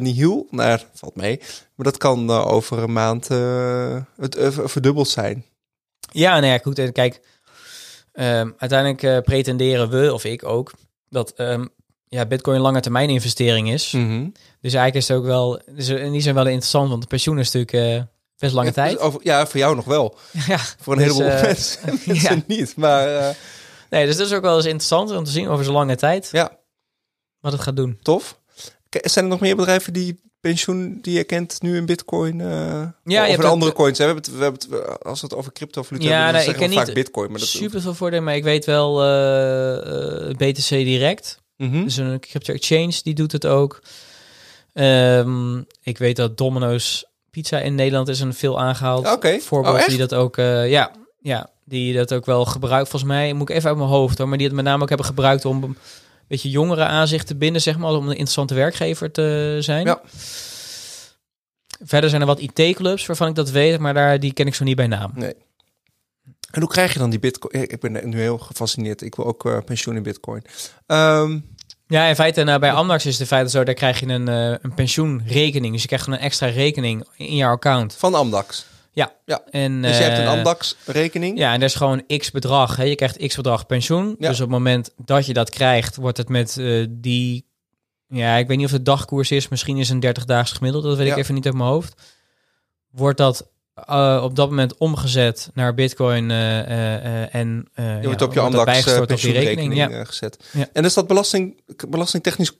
nihil. 0.00 0.46
Nou, 0.50 0.68
ja, 0.70 0.80
valt 0.92 1.16
mee. 1.16 1.38
Maar 1.74 1.86
dat 1.86 1.96
kan 1.96 2.30
over 2.30 2.78
een 2.78 2.92
maand 2.92 3.28
het, 4.16 4.36
verdubbeld 4.64 5.08
zijn. 5.08 5.44
Ja, 6.12 6.40
nou 6.40 6.52
ja, 6.52 6.58
goed. 6.58 6.92
Kijk, 6.92 7.20
ehm, 8.12 8.50
uiteindelijk 8.56 9.24
pretenderen 9.24 9.90
we, 9.90 10.12
of 10.12 10.24
ik 10.24 10.44
ook, 10.44 10.72
dat 11.08 11.30
ehm, 11.30 11.66
ja, 12.08 12.26
Bitcoin 12.26 12.56
een 12.56 12.62
lange 12.62 12.80
termijn 12.80 13.10
investering 13.10 13.70
is. 13.72 13.90
Mhm. 13.92 14.28
Dus 14.60 14.74
eigenlijk 14.74 14.94
is 14.94 15.08
het 15.08 15.16
ook 15.16 15.24
wel, 15.24 15.60
dus 15.70 15.88
in 15.88 16.12
die 16.12 16.20
zijn 16.20 16.34
wel 16.34 16.46
interessant, 16.46 16.88
want 16.88 17.02
de 17.02 17.08
pensioen 17.08 17.38
is 17.38 17.50
natuurlijk 17.52 17.96
eh, 17.98 18.02
best 18.38 18.54
lange 18.54 18.66
Ja, 18.66 18.72
tijd. 18.72 18.90
dus 18.92 19.00
over- 19.00 19.20
ja, 19.22 19.46
voor 19.46 19.58
jou 19.60 19.74
nog 19.76 19.84
wel. 19.84 20.16
ja, 20.46 20.58
Voor 20.80 20.92
een 20.92 20.98
Dus, 20.98 21.12
heleboel 21.12 21.36
eh, 21.36 21.42
mensen, 21.42 21.78
mensen 22.06 22.36
ja. 22.36 22.42
niet. 22.46 22.76
Maar 22.76 23.16
eh, 23.18 23.34
nee, 23.90 24.06
dus 24.06 24.16
dat 24.16 24.26
is 24.26 24.32
ook 24.32 24.42
wel 24.42 24.56
eens 24.56 24.64
interessant 24.64 25.10
om 25.10 25.24
te 25.24 25.30
zien 25.30 25.48
over 25.48 25.64
zo'n 25.64 25.74
lange 25.74 25.96
tijd 25.96 26.28
ja, 26.32 26.58
wat 27.40 27.52
het 27.52 27.60
gaat 27.60 27.76
doen. 27.76 27.98
tof. 28.02 28.40
Zijn 28.90 29.24
er 29.24 29.30
nog 29.30 29.40
meer 29.40 29.56
bedrijven 29.56 29.92
die 29.92 30.20
pensioen 30.40 30.98
die 31.02 31.16
je 31.16 31.24
kent 31.24 31.62
nu 31.62 31.76
in 31.76 31.86
bitcoin? 31.86 32.40
in 32.40 32.92
ook- 33.04 33.42
andere 33.42 33.72
coins. 33.72 33.98
Hè? 33.98 34.04
We 34.04 34.12
hebben 34.12 34.24
het, 34.24 34.36
we 34.38 34.42
hebben 34.42 34.88
het, 34.90 35.04
als 35.04 35.20
we 35.20 35.26
het 35.26 35.36
over 35.36 35.52
cryptovaluta 35.52 36.04
Ja, 36.06 36.10
hebben, 36.10 36.26
dan 36.32 36.40
nee, 36.42 36.50
ik 36.50 36.56
ken 36.60 36.72
vaak 36.72 36.86
niet 36.86 36.94
bitcoin. 36.94 37.30
Maar 37.30 37.38
dat 37.40 37.48
Super 37.48 37.80
veel 37.80 37.94
voordelen, 37.94 38.24
maar 38.24 38.36
ik 38.36 38.44
weet 38.44 38.64
wel 38.64 38.94
BTC 40.36 40.68
Direct. 40.68 41.44
Mhm. 41.56 41.84
Dus 41.84 41.96
een 41.96 42.20
crypto 42.20 42.52
exchange, 42.52 43.00
die 43.02 43.14
doet 43.14 43.32
het 43.32 43.46
ook. 43.46 43.82
Ehm, 44.72 45.58
ik 45.82 45.98
weet 45.98 46.16
dat 46.16 46.36
Domino's 46.36 47.04
Pizza 47.30 47.58
in 47.58 47.74
Nederland 47.74 48.08
is 48.08 48.20
een 48.20 48.34
veel 48.34 48.60
aangehaald 48.60 49.12
Oké. 49.12 49.38
voorbeeld 49.38 49.80
Oh, 49.80 49.86
die 49.86 49.98
dat 49.98 50.14
ook, 50.14 50.36
eh, 50.36 50.70
ja, 50.70 50.90
ja, 51.20 51.50
die 51.64 51.94
dat 51.94 52.14
ook 52.14 52.26
wel 52.26 52.44
gebruikt. 52.44 52.88
Volgens 52.88 53.12
mij 53.12 53.32
moet 53.32 53.48
ik 53.48 53.56
even 53.56 53.68
uit 53.68 53.78
mijn 53.78 53.88
hoofd 53.88 54.18
hoor, 54.18 54.28
maar 54.28 54.38
die 54.38 54.46
het 54.46 54.56
met 54.56 54.64
name 54.64 54.82
ook 54.82 54.88
hebben 54.88 55.06
gebruikt 55.06 55.44
om 55.44 55.62
een 55.62 55.76
beetje 56.28 56.50
jongere 56.50 56.84
aanzicht 56.84 57.26
te 57.26 57.36
binden, 57.36 57.62
zeg 57.62 57.78
maar, 57.78 57.90
om 57.90 58.04
een 58.04 58.10
interessante 58.10 58.54
werkgever 58.54 59.10
te 59.10 59.56
zijn. 59.60 59.86
Ja. 59.86 60.00
Verder 61.84 62.10
zijn 62.10 62.20
er 62.20 62.26
wat 62.26 62.40
IT-clubs 62.40 63.06
waarvan 63.06 63.28
ik 63.28 63.34
dat 63.34 63.50
weet, 63.50 63.78
maar 63.78 63.94
daar 63.94 64.20
die 64.20 64.32
ken 64.32 64.46
ik 64.46 64.54
zo 64.54 64.64
niet 64.64 64.76
bij 64.76 64.86
naam. 64.86 65.12
Nee. 65.14 65.34
En 66.50 66.60
hoe 66.60 66.70
krijg 66.70 66.92
je 66.92 66.98
dan 66.98 67.10
die 67.10 67.18
bitcoin? 67.18 67.62
Ik 67.62 67.80
ben 67.80 68.08
nu 68.08 68.20
heel 68.20 68.38
gefascineerd. 68.38 69.02
Ik 69.02 69.14
wil 69.14 69.26
ook 69.26 69.44
eh, 69.46 69.58
pensioen 69.64 69.96
in 69.96 70.02
bitcoin. 70.02 70.42
Ehm, 70.86 71.38
Ja, 71.88 72.06
in 72.06 72.14
feite, 72.14 72.42
nou, 72.42 72.58
bij 72.60 72.72
Amdax 72.72 73.06
is 73.06 73.16
de 73.16 73.26
feite 73.26 73.50
zo, 73.50 73.64
daar 73.64 73.74
krijg 73.74 74.00
je 74.00 74.06
een, 74.06 74.28
eh, 74.28 74.54
een 74.62 74.74
pensioenrekening. 74.74 75.72
Dus 75.72 75.80
je 75.82 75.86
krijgt 75.86 76.04
gewoon 76.04 76.18
een 76.18 76.24
extra 76.24 76.46
rekening 76.46 77.06
in 77.16 77.36
jouw 77.36 77.50
account. 77.52 77.94
van 77.94 78.14
Amdax. 78.14 78.66
En, 79.50 79.82
Dus 79.82 79.96
je 79.96 80.02
hebt 80.02 80.18
een 80.18 80.24
eh, 80.24 80.30
Amdax 80.30 80.76
rekening. 80.86 81.38
Ja, 81.38 81.52
en 81.52 81.58
er 81.58 81.64
is 81.66 81.74
gewoon 81.74 82.04
x 82.18 82.30
bedrag. 82.30 82.76
Hè. 82.76 82.82
Je 82.82 82.94
krijgt 82.94 83.26
x 83.26 83.36
bedrag 83.36 83.66
pensioen. 83.66 84.16
Ja. 84.18 84.28
Dus 84.28 84.36
op 84.36 84.42
het 84.42 84.48
moment 84.58 84.90
dat 85.04 85.26
je 85.26 85.32
dat 85.32 85.50
krijgt, 85.50 85.96
wordt 85.96 86.16
het 86.16 86.28
met 86.28 86.54
die... 86.90 87.46
Ja, 88.08 88.36
ik 88.36 88.46
weet 88.46 88.56
niet 88.56 88.66
of 88.66 88.72
het 88.72 88.84
dagkoers 88.84 89.30
is. 89.30 89.48
Misschien 89.48 89.76
is 89.78 89.88
een 89.88 90.04
30-daags 90.06 90.52
gemiddeld. 90.52 90.84
Dat 90.84 90.96
weet 90.96 91.06
Ja. 91.06 91.12
ik 91.12 91.18
even 91.18 91.34
niet 91.34 91.46
uit 91.46 91.54
mijn 91.54 91.68
hoofd. 91.68 92.02
Wordt 92.90 93.18
dat 93.18 93.48
eh, 93.84 94.20
op 94.22 94.36
dat 94.36 94.48
moment 94.48 94.76
omgezet 94.76 95.50
naar 95.54 95.74
bitcoin 95.74 96.30
eh, 96.30 96.60
eh, 96.60 97.34
en... 97.34 97.68
Je 97.74 98.00
wordt 98.02 98.20
ja, 98.20 98.26
op 98.26 98.32
je 98.32 98.40
Amdax 98.40 98.98
op 98.98 99.08
die 99.08 99.32
rekening. 99.32 99.74
Ja. 99.74 100.04
gezet. 100.04 100.50
Ja. 100.52 100.68
En 100.72 100.84
is 100.84 100.94
dat 100.94 101.06
belasting, 101.06 101.60
belastingtechnisch 101.88 102.52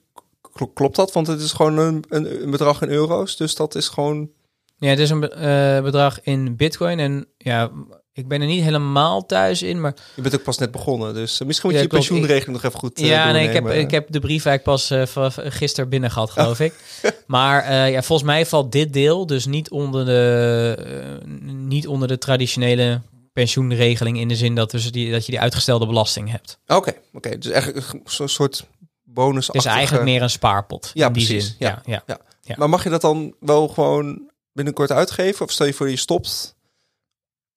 kl- 0.53 0.63
klopt 0.73 0.95
dat? 0.95 1.13
Want 1.13 1.27
het 1.27 1.41
is 1.41 1.51
gewoon 1.51 1.77
een, 1.77 2.03
een, 2.09 2.43
een 2.43 2.51
bedrag 2.51 2.81
in 2.81 2.89
euro's. 2.89 3.37
Dus 3.37 3.55
dat 3.55 3.75
is 3.75 3.87
gewoon... 3.87 4.29
ja, 4.77 4.89
het 4.89 4.99
is 4.99 5.09
een 5.09 5.19
be- 5.19 5.79
bedrag 5.83 6.21
in 6.21 6.55
bitcoin. 6.55 6.99
En 6.99 7.27
ja, 7.37 7.71
ik 8.17 8.27
ben 8.27 8.41
er 8.41 8.47
niet 8.47 8.63
helemaal 8.63 9.25
thuis 9.25 9.61
in, 9.61 9.81
maar... 9.81 9.93
Je 10.15 10.21
bent 10.21 10.35
ook 10.35 10.43
pas 10.43 10.57
net 10.57 10.71
begonnen. 10.71 11.13
Dus 11.13 11.39
eh, 11.39 11.47
misschien 11.47 11.69
moet 11.69 11.79
Ja, 11.79 11.85
je 11.85 11.91
je 11.91 11.97
pensioenregeling 11.97 12.53
nog 12.53 12.63
even 12.63 12.79
goed 12.79 12.99
eh, 12.99 13.07
ja, 13.07 13.31
nee, 13.31 13.47
ik 13.47 13.53
heb, 13.53 13.69
ik 13.69 13.91
heb 13.91 14.11
de 14.11 14.19
brief 14.19 14.45
eigenlijk 14.45 14.63
pas 14.63 14.93
van 15.11 15.31
gisteren 15.51 15.89
binnen 15.89 16.11
gehad, 16.11 16.29
geloof 16.31 16.59
ik. 16.59 16.73
Maar 17.27 17.89
ja, 17.89 18.01
volgens 18.03 18.27
mij 18.27 18.45
valt 18.45 18.71
dit 18.71 18.93
deel 18.93 19.25
dus 19.25 19.45
niet 19.45 19.69
onder 19.69 20.05
de, 20.05 21.19
niet 21.45 21.87
onder 21.87 22.07
de 22.07 22.17
traditionele 22.17 23.01
pensioenregeling 23.33 24.19
in 24.19 24.27
de 24.27 24.35
zin 24.35 24.55
dat, 24.55 24.71
dus 24.71 24.91
die, 24.91 25.11
dat 25.11 25.25
je 25.25 25.31
die 25.31 25.41
uitgestelde 25.41 25.85
belasting 25.85 26.31
hebt. 26.31 26.59
Oké, 26.67 26.93
oké. 27.13 27.37
Dus 27.37 27.51
eigenlijk 27.51 27.93
een 27.93 28.01
zo'n 28.05 28.27
soort 28.27 28.65
bonus. 29.03 29.47
Het 29.47 29.55
is 29.55 29.65
eigenlijk 29.65 30.05
meer 30.05 30.21
een 30.21 30.29
spaarpot 30.29 30.91
Ja, 30.93 31.07
in 31.07 31.13
die 31.13 31.25
zin. 31.25 31.55
Ja. 31.59 31.81
Ja, 31.85 32.03
ja. 32.05 32.19
ja. 32.41 32.55
Maar 32.57 32.69
mag 32.69 32.83
je 32.83 32.89
dat 32.89 33.01
dan 33.01 33.35
wel 33.39 33.67
gewoon 33.67 34.29
binnenkort 34.53 34.91
uitgeven? 34.91 35.45
Of 35.45 35.51
stel 35.51 35.65
je 35.65 35.73
voor 35.73 35.89
je 35.89 35.95
stopt? 35.95 36.55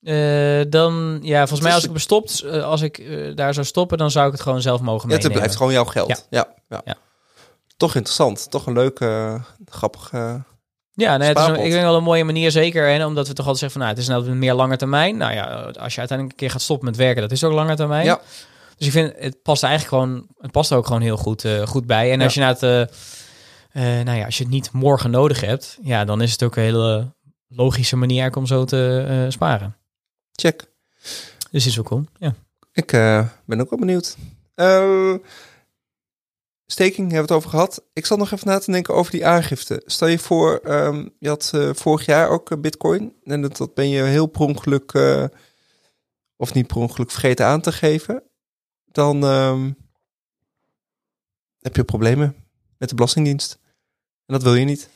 Eh, 0.03 0.61
dan, 0.69 1.19
ja, 1.23 1.39
volgens 1.39 1.61
mij 1.61 1.69
is- 1.69 1.75
als 1.77 1.85
ik 1.85 1.93
bestopt, 1.93 2.41
eh, 2.43 2.65
als 2.65 2.81
ik 2.83 2.99
eh, 2.99 3.37
daar 3.37 3.55
zou 3.55 3.67
stoppen, 3.67 3.99
dan 3.99 4.11
zou 4.11 4.27
ik 4.27 4.33
het 4.33 4.41
gewoon 4.41 4.61
zelf 4.63 4.81
mogen 4.81 5.09
Ja, 5.09 5.15
het 5.15 5.23
meenemen. 5.23 5.37
blijft 5.39 5.57
gewoon 5.57 5.73
jouw 5.73 5.85
geld. 5.85 6.09
Ja. 6.09 6.17
Ja. 6.31 6.49
Ja, 6.69 6.81
Ja. 6.85 6.95
Toch 7.77 7.95
interessant. 7.95 8.51
Toch 8.51 8.67
een 8.67 8.73
leuke, 8.73 9.07
eh, 9.07 9.35
grappige... 9.65 10.43
Ja, 10.93 11.17
nee, 11.17 11.29
het 11.29 11.39
is 11.39 11.45
een, 11.45 11.55
ik 11.65 11.71
denk 11.71 11.83
wel 11.83 11.97
een 11.97 12.03
mooie 12.03 12.25
manier, 12.25 12.51
zeker. 12.51 12.87
Hè, 12.89 13.07
omdat 13.07 13.29
we 13.29 13.35
toch 13.35 13.47
altijd 13.47 13.59
zeggen 13.71 13.81
van, 13.81 13.81
nou, 13.89 13.93
het 14.01 14.09
is 14.09 14.09
nou 14.09 14.31
een 14.31 14.39
meer 14.39 14.55
lange 14.55 14.77
termijn. 14.77 15.17
Nou 15.17 15.33
ja, 15.33 15.45
als 15.61 15.95
je 15.95 15.99
uiteindelijk 15.99 16.31
een 16.31 16.37
keer 16.37 16.51
gaat 16.51 16.61
stoppen 16.63 16.87
met 16.87 16.97
werken, 16.97 17.23
dat 17.23 17.31
is 17.33 17.45
ook 17.45 17.53
lange 17.53 17.77
termijn. 17.77 18.05
Ja. 18.05 18.21
Dus 18.77 18.87
ik 18.87 18.93
vind, 18.93 19.13
het 19.19 19.43
past 19.43 19.63
eigenlijk 19.63 19.95
gewoon, 19.95 20.27
het 20.39 20.51
past 20.51 20.71
er 20.71 20.77
ook 20.77 20.87
gewoon 20.87 21.01
heel 21.01 21.17
goed, 21.17 21.45
eh, 21.45 21.67
goed 21.67 21.87
bij. 21.87 22.13
En 22.13 22.21
als 22.21 22.35
je 22.35 22.41
nou 22.41 22.53
het, 22.53 22.63
eh, 22.63 22.81
eh, 22.81 24.05
nou 24.05 24.19
ja, 24.19 24.25
als 24.25 24.37
je 24.39 24.43
het 24.43 24.53
niet 24.53 24.73
morgen 24.73 25.11
nodig 25.11 25.41
hebt, 25.41 25.79
ja, 25.83 26.05
dan 26.05 26.23
is 26.23 26.33
het 26.33 26.43
ook 26.43 26.57
een 26.57 26.63
hele 26.63 27.15
logische 27.49 27.97
manier 27.97 28.37
om 28.37 28.47
zo 28.47 28.65
te 28.65 29.07
eh, 29.09 29.31
sparen. 29.31 29.77
Check. 30.33 30.73
Dus 31.51 31.67
is 31.67 31.79
ook 31.79 31.87
cool. 31.87 32.05
Ja. 32.19 32.35
Ik 32.73 32.93
eh, 32.93 33.29
ben 33.45 33.61
ook 33.61 33.71
wel 33.71 33.79
benieuwd. 33.79 34.17
Eh, 34.55 35.15
staking 36.67 37.13
hebben 37.13 37.17
we 37.17 37.21
het 37.21 37.31
over 37.31 37.51
gehad. 37.51 37.83
Ik 37.93 38.07
zat 38.07 38.19
nog 38.19 38.33
even 38.33 38.49
na 38.49 38.59
te 38.59 38.73
denken 38.73 38.95
over 38.95 39.13
die 39.13 39.27
aangifte. 39.27 39.83
Stel 39.87 40.09
je 40.09 40.19
voor, 40.19 40.57
ehm, 40.57 41.09
je 41.19 41.29
had 41.29 41.51
eh, 41.55 41.71
vorig 41.75 42.07
jaar 42.07 42.29
ook 42.29 42.51
eh, 42.51 42.59
bitcoin. 42.59 43.15
En 43.25 43.43
dat, 43.43 43.57
dat 43.57 43.75
ben 43.75 43.89
je 43.89 44.03
heel 44.03 44.27
per 44.27 44.41
ongeluk, 44.41 44.93
of 46.37 46.55
niet 46.55 46.67
per 46.67 46.77
ongeluk, 46.77 47.11
vergeten 47.11 47.47
aan 47.47 47.61
te 47.61 47.73
geven. 47.73 48.23
Dan 48.85 49.25
ehm, 49.25 49.71
heb 51.61 51.77
je 51.77 51.85
problemen 51.85 52.37
met 52.79 52.89
de 52.89 52.95
Belastingdienst. 52.95 53.59
En 54.27 54.35
dat 54.37 54.43
wil 54.43 54.55
je 54.55 54.65
niet. 54.65 54.89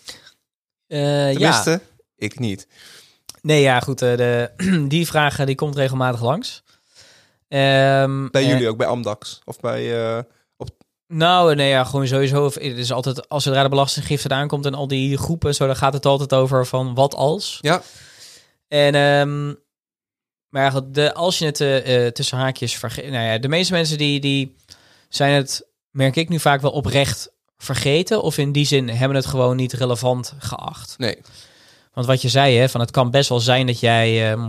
Eh, 0.87 1.33
ja. 1.33 1.33
Tenminste, 1.33 1.81
ik 2.17 2.39
niet. 2.39 2.67
Nee, 3.45 3.61
ja, 3.63 3.81
goed. 3.81 4.03
eh, 4.03 4.17
de, 4.17 4.51
die 4.89 5.07
vraag 5.07 5.39
eh, 5.39 5.47
die 5.47 5.55
komt 5.55 5.77
regelmatig 5.77 6.23
langs. 6.23 6.63
Ehm, 7.49 8.29
Bij 8.31 8.47
jullie 8.47 8.69
ook, 8.69 8.77
bij 8.77 8.87
Amdax. 8.87 9.41
Of 9.45 9.61
bij... 9.61 10.15
eh, 10.17 10.23
Nou, 11.09 11.55
nee, 11.55 11.69
ja, 11.69 11.85
gewoon 11.85 12.07
sowieso. 12.07 12.45
Het 12.45 12.57
is 12.63 12.93
altijd, 12.93 13.29
als 13.29 13.43
zodra 13.45 13.63
de 13.63 13.69
belastinggifte 13.69 14.29
aankomt 14.29 14.67
en 14.67 14.75
al 14.75 14.89
die 14.89 15.17
groepen, 15.19 15.55
zo, 15.55 15.67
dan 15.67 15.77
gaat 15.77 15.93
het 15.93 16.07
altijd 16.07 16.33
over 16.33 16.67
van 16.67 16.95
wat 16.95 17.15
als. 17.15 17.59
Ja. 17.61 17.83
En, 18.69 18.95
ehm, 18.95 19.47
maar 20.49 20.63
ja, 20.63 20.71
goed, 20.71 20.95
de, 20.95 21.15
als 21.15 21.39
je 21.39 21.45
het 21.47 22.15
tussen 22.15 22.39
haakjes 22.39 22.77
vergeet, 22.77 23.11
nou 23.11 23.25
ja, 23.25 23.39
de 23.39 23.49
meeste 23.49 23.73
mensen 23.73 23.99
die, 23.99 24.21
die 24.21 24.57
zijn 25.09 25.33
het, 25.35 25.67
merk 25.91 26.17
ik 26.17 26.29
nu 26.29 26.41
vaak 26.41 26.61
wel 26.61 26.71
oprecht 26.71 27.33
vergeten, 27.57 28.23
of 28.23 28.39
in 28.39 28.53
die 28.53 28.67
zin 28.67 28.89
hebben 28.89 29.17
het 29.17 29.27
gewoon 29.27 29.57
niet 29.57 29.73
relevant 29.73 30.35
geacht. 30.39 30.95
Nee. 30.99 31.19
Want 31.95 32.07
wat 32.07 32.23
je 32.23 32.29
zei, 32.29 32.57
hè, 32.57 32.69
van 32.69 32.81
het 32.81 32.91
kan 32.91 33.11
best 33.11 33.29
wel 33.29 33.41
zijn 33.41 33.67
dat 33.67 33.81
jij. 33.81 34.33
eh, 34.33 34.43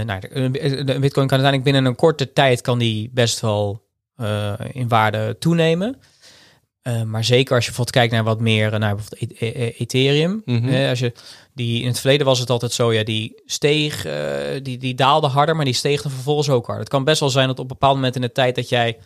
nou, 0.00 0.20
de, 0.20 0.50
de 0.84 0.98
Bitcoin 0.98 1.26
kan 1.26 1.40
uiteindelijk 1.40 1.62
binnen 1.62 1.84
een 1.84 1.94
korte 1.96 2.32
tijd 2.32 2.60
kan 2.60 2.78
die 2.78 3.10
best 3.14 3.40
wel 3.40 3.84
eh, 4.16 4.52
in 4.72 4.88
waarde 4.88 5.36
toenemen. 5.38 6.00
Eh, 6.82 7.02
maar 7.02 7.24
zeker 7.24 7.54
als 7.54 7.64
je 7.64 7.70
bijvoorbeeld 7.70 7.90
kijkt 7.96 8.12
naar 8.12 8.24
wat 8.24 8.40
meer, 8.40 8.72
eh, 8.72 8.78
naar 8.78 8.94
bijvoorbeeld 8.94 9.40
E- 9.40 9.46
E- 9.48 9.72
Ethereum. 9.78 10.42
Mhm. 10.44 10.68
Eh, 10.68 10.88
als 10.88 10.98
je 10.98 11.12
die 11.54 11.80
in 11.82 11.86
het 11.88 12.00
verleden 12.00 12.26
was 12.26 12.38
het 12.38 12.50
altijd 12.50 12.72
zo, 12.72 12.92
ja, 12.92 13.04
die 13.04 13.42
steeg, 13.44 14.04
eh, 14.04 14.60
die, 14.62 14.78
die 14.78 14.94
daalde 14.94 15.26
harder, 15.26 15.56
maar 15.56 15.64
die 15.64 15.74
steeg 15.74 16.02
dan 16.02 16.10
vervolgens 16.12 16.48
ook 16.48 16.64
harder. 16.66 16.84
Het 16.84 16.92
kan 16.92 17.04
best 17.04 17.20
wel 17.20 17.30
zijn 17.30 17.46
dat 17.46 17.56
op 17.58 17.62
een 17.62 17.78
bepaald 17.78 17.94
moment 17.94 18.14
in 18.14 18.20
de 18.20 18.32
tijd 18.32 18.54
dat 18.54 18.68
jij 18.68 18.98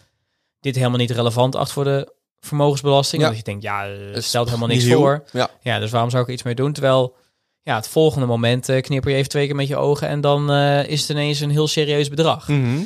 dit 0.60 0.76
helemaal 0.76 0.98
niet 0.98 1.10
relevant 1.10 1.54
acht 1.56 1.72
voor 1.72 1.84
de 1.84 2.12
vermogensbelasting. 2.40 3.22
Ja. 3.22 3.28
Dat 3.28 3.36
je 3.36 3.42
denkt, 3.42 3.62
ja, 3.62 3.84
het 3.84 4.14
Het 4.14 4.24
stelt 4.24 4.46
helemaal 4.46 4.68
niks 4.68 4.88
voor. 4.88 5.24
Ja. 5.32 5.50
Ja, 5.60 5.78
dus 5.78 5.90
waarom 5.90 6.10
zou 6.10 6.22
ik 6.22 6.28
er 6.28 6.34
iets 6.34 6.42
mee 6.42 6.54
doen? 6.54 6.72
Terwijl, 6.72 7.16
ja, 7.62 7.74
het 7.76 7.88
volgende 7.88 8.26
moment 8.26 8.68
eh, 8.68 8.82
knipper 8.82 9.10
je 9.10 9.16
even 9.16 9.30
twee 9.30 9.46
keer 9.46 9.56
met 9.56 9.68
je 9.68 9.76
ogen 9.76 10.08
en 10.08 10.20
dan 10.20 10.52
eh, 10.52 10.86
is 10.86 11.00
het 11.00 11.10
ineens 11.10 11.40
een 11.40 11.50
heel 11.50 11.68
serieus 11.68 12.08
bedrag. 12.08 12.48
Mhm. 12.48 12.78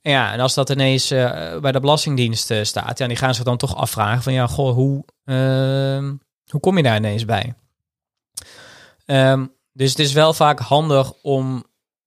Ja, 0.00 0.32
en 0.32 0.40
als 0.40 0.54
dat 0.54 0.70
ineens 0.70 1.10
eh, 1.10 1.58
bij 1.58 1.72
de 1.72 1.80
Belastingdienst 1.80 2.50
eh, 2.50 2.62
staat, 2.62 2.98
ja, 2.98 3.06
die 3.06 3.16
gaan 3.16 3.34
zich 3.34 3.44
dan 3.44 3.56
toch 3.56 3.76
afvragen 3.76 4.22
van, 4.22 4.32
ja, 4.32 4.46
goh, 4.46 4.74
hoe, 4.74 5.04
ehm, 5.24 6.14
hoe 6.50 6.60
kom 6.60 6.76
je 6.76 6.82
daar 6.82 6.96
ineens 6.96 7.24
bij? 7.24 7.54
Ehm, 9.06 9.46
dus 9.72 9.90
het 9.90 9.98
is 9.98 10.12
wel 10.12 10.32
vaak 10.32 10.58
handig 10.58 11.12
om, 11.22 11.64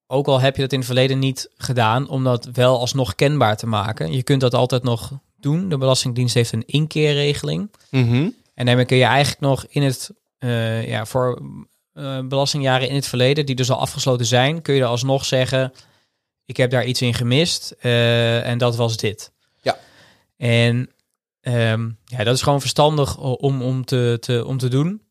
ook 0.07 0.27
al 0.27 0.39
heb 0.39 0.55
je 0.55 0.61
dat 0.61 0.71
in 0.71 0.77
het 0.77 0.87
verleden 0.87 1.19
niet 1.19 1.49
gedaan, 1.57 2.09
om 2.09 2.23
dat 2.23 2.45
wel 2.53 2.79
alsnog 2.79 3.15
kenbaar 3.15 3.57
te 3.57 3.67
maken. 3.67 4.11
Je 4.11 4.23
kunt 4.23 4.41
dat 4.41 4.53
altijd 4.53 4.83
nog 4.83 5.11
doen. 5.41 5.69
De 5.69 5.77
Belastingdienst 5.77 6.33
heeft 6.33 6.51
een 6.51 6.65
inkeerregeling. 6.65 7.71
Mhm. 7.89 8.29
En 8.53 8.65
daarmee 8.65 8.85
kun 8.85 8.97
je 8.97 9.03
eigenlijk 9.03 9.41
nog 9.41 9.65
in 9.69 9.83
het, 9.83 10.11
eh, 10.37 10.87
ja, 10.87 11.05
voor 11.05 11.41
eh, 11.93 12.19
belastingjaren 12.27 12.89
in 12.89 12.95
het 12.95 13.07
verleden, 13.07 13.45
die 13.45 13.55
dus 13.55 13.71
al 13.71 13.79
afgesloten 13.79 14.25
zijn, 14.25 14.61
kun 14.61 14.75
je 14.75 14.81
er 14.81 14.87
alsnog 14.87 15.25
zeggen, 15.25 15.73
ik 16.45 16.57
heb 16.57 16.71
daar 16.71 16.85
iets 16.85 17.01
in 17.01 17.13
gemist 17.13 17.75
eh, 17.79 18.47
en 18.47 18.57
dat 18.57 18.75
was 18.75 18.97
dit. 18.97 19.31
Ja. 19.61 19.77
En 20.37 20.89
ehm, 21.41 21.89
ja, 22.05 22.23
dat 22.23 22.35
is 22.35 22.41
gewoon 22.41 22.61
verstandig 22.61 23.17
om, 23.17 23.61
om, 23.61 23.85
te, 23.85 24.17
te, 24.19 24.45
om 24.45 24.57
te 24.57 24.67
doen. 24.67 25.01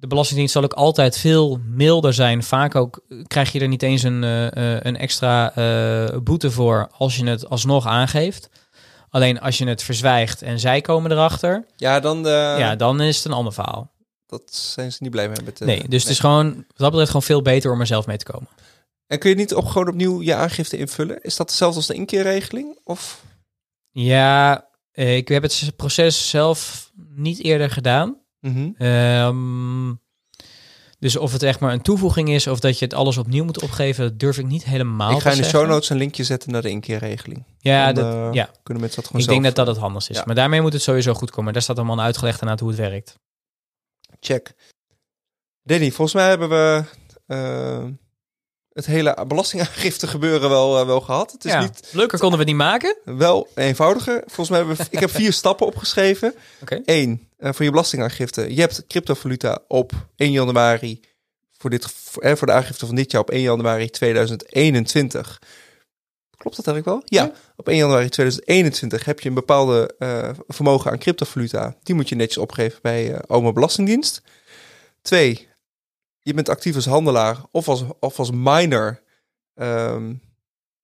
De 0.00 0.06
Belastingdienst 0.06 0.52
zal 0.52 0.62
ook 0.62 0.72
altijd 0.72 1.18
veel 1.18 1.60
milder 1.64 2.14
zijn. 2.14 2.42
Vaak 2.42 2.74
ook 2.74 3.00
krijg 3.26 3.52
je 3.52 3.60
er 3.60 3.68
niet 3.68 3.82
eens 3.82 4.02
een, 4.02 4.24
eh, 4.24 4.46
eh, 4.46 4.80
een 4.82 4.96
extra 4.96 5.54
eh, 5.54 6.18
boete 6.18 6.50
voor 6.50 6.90
als 6.96 7.16
je 7.16 7.26
het 7.26 7.48
alsnog 7.48 7.86
aangeeft. 7.86 8.48
Alleen 9.10 9.40
als 9.40 9.58
je 9.58 9.66
het 9.66 9.82
verzwijgt 9.82 10.42
en 10.42 10.60
zij 10.60 10.80
komen 10.80 11.10
erachter, 11.10 11.66
Ja, 11.76 12.00
dan 12.00 12.22
ja, 12.24 12.76
dan 12.76 13.00
is 13.00 13.16
het 13.16 13.24
een 13.24 13.32
ander 13.32 13.52
verhaal. 13.52 13.90
dat 14.26 14.54
zijn 14.54 14.92
ze 14.92 14.98
niet 15.00 15.10
blij 15.10 15.28
mee. 15.28 15.44
Met, 15.44 15.60
nee, 15.60 15.88
dus 15.88 16.02
het 16.02 16.12
is 16.12 16.18
gewoon, 16.18 16.54
wat 16.54 16.64
dat 16.76 16.90
betreft, 16.90 17.10
gewoon 17.10 17.26
veel 17.26 17.42
beter 17.42 17.72
om 17.72 17.80
er 17.80 17.86
zelf 17.86 18.06
mee 18.06 18.16
te 18.16 18.24
komen. 18.32 18.48
En 19.06 19.18
kun 19.18 19.30
je 19.30 19.36
niet 19.36 19.54
op, 19.54 19.64
gewoon 19.64 19.88
opnieuw 19.88 20.22
je 20.22 20.34
aangifte 20.34 20.76
invullen? 20.76 21.22
Is 21.22 21.36
dat 21.36 21.48
hetzelfde 21.48 21.76
als 21.76 21.86
de 21.86 21.94
inkeerregeling? 21.94 22.78
Of? 22.84 23.24
Ja, 23.90 24.66
ik 24.92 25.28
heb 25.28 25.42
het 25.42 25.72
proces 25.76 26.30
zelf 26.30 26.90
niet 27.14 27.42
eerder 27.42 27.70
gedaan. 27.70 28.19
Mhm. 28.40 28.70
Ehm, 28.78 29.94
dus 30.98 31.16
of 31.16 31.32
het 31.32 31.42
echt 31.42 31.60
maar 31.60 31.72
een 31.72 31.82
toevoeging 31.82 32.30
is 32.30 32.46
of 32.46 32.60
dat 32.60 32.78
je 32.78 32.84
het 32.84 32.94
alles 32.94 33.16
opnieuw 33.16 33.44
moet 33.44 33.62
opgeven, 33.62 34.04
dat 34.04 34.18
durf 34.18 34.38
ik 34.38 34.46
niet 34.46 34.64
helemaal 34.64 35.16
Ik 35.16 35.20
ga 35.20 35.30
in 35.30 35.36
de 35.36 35.44
show 35.44 35.66
notes 35.66 35.88
een 35.88 35.96
linkje 35.96 36.24
zetten 36.24 36.52
naar 36.52 36.62
de 36.62 36.70
inkeerregeling. 36.70 37.44
Ja, 37.58 37.92
Dan, 37.92 38.04
dat, 38.04 38.14
eh, 38.14 38.32
ja. 38.32 38.50
Kunnen 38.62 38.82
mensen 38.82 39.00
dat 39.02 39.10
gewoon 39.10 39.22
ik 39.22 39.28
denk 39.28 39.44
dat 39.44 39.54
dat 39.54 39.66
het 39.66 39.76
handigst 39.76 40.10
is. 40.10 40.16
Ja. 40.16 40.22
Maar 40.26 40.34
daarmee 40.34 40.60
moet 40.60 40.72
het 40.72 40.82
sowieso 40.82 41.14
goed 41.14 41.30
komen. 41.30 41.52
Daar 41.52 41.62
staat 41.62 41.76
allemaal 41.76 42.00
uitgelegd 42.00 42.42
aan 42.42 42.58
hoe 42.58 42.68
het 42.68 42.78
werkt. 42.78 43.18
Check. 44.20 44.54
Danny, 45.62 45.90
volgens 45.90 46.14
mij 46.14 46.28
hebben 46.28 46.48
we 46.48 46.84
eh, 47.26 47.84
het 48.72 48.86
hele 48.86 49.24
belastingaangifte 49.28 50.06
gebeuren 50.06 50.48
wel, 50.50 50.80
eh, 50.80 50.86
wel 50.86 51.00
gehad. 51.00 51.32
Het 51.32 51.44
is 51.44 51.52
ja, 51.52 51.60
niet 51.60 51.88
leuker 51.92 52.18
konden 52.18 52.38
we 52.38 52.44
het 52.44 52.54
niet 52.54 52.62
maken. 52.62 52.96
wel 53.04 53.48
eenvoudiger. 53.54 54.22
Volgens 54.26 54.48
mij 54.48 54.58
hebben 54.58 54.76
we, 54.76 54.86
ik 54.90 54.98
heb 54.98 55.10
vier 55.10 55.32
stappen 55.42 55.66
opgeschreven. 55.66 56.34
Oké. 56.62 56.80
Eén, 56.84 57.28
eh, 57.40 57.52
voor 57.52 57.64
je 57.64 57.70
belastingaangifte. 57.70 58.54
Je 58.54 58.60
hebt 58.60 58.86
cryptovaluta 58.86 59.58
op 59.68 59.92
1 60.16 60.30
januari, 60.32 61.00
voor, 61.52 61.70
dit, 61.70 61.94
eh, 62.18 62.34
voor 62.34 62.46
de 62.46 62.52
aangifte 62.52 62.86
van 62.86 62.94
dit 62.94 63.10
jaar 63.10 63.20
op 63.20 63.30
1 63.30 63.40
januari 63.40 63.90
2021. 63.90 65.42
Klopt 66.36 66.56
dat 66.56 66.66
eigenlijk 66.66 66.86
wel? 66.86 67.20
Ja. 67.20 67.24
Ja. 67.24 67.40
Op 67.56 67.68
1 67.68 67.76
januari 67.76 68.08
2021 68.08 69.04
heb 69.04 69.20
je 69.20 69.28
een 69.28 69.34
bepaalde 69.34 69.94
eh, 69.98 70.30
vermogen 70.48 70.90
aan 70.90 70.98
cryptovaluta. 70.98 71.76
Die 71.82 71.94
moet 71.94 72.08
je 72.08 72.14
netjes 72.14 72.38
opgeven 72.38 72.78
bij 72.82 73.14
eh 73.14 73.20
OMA 73.26 73.52
Belastingdienst. 73.52 74.22
Twee, 75.02 75.48
je 76.18 76.34
bent 76.34 76.48
actief 76.48 76.74
als 76.74 76.86
handelaar 76.86 77.38
of 77.50 77.68
als, 77.68 77.84
of 78.00 78.18
als 78.18 78.30
miner. 78.30 79.02
Ehm, 79.54 80.14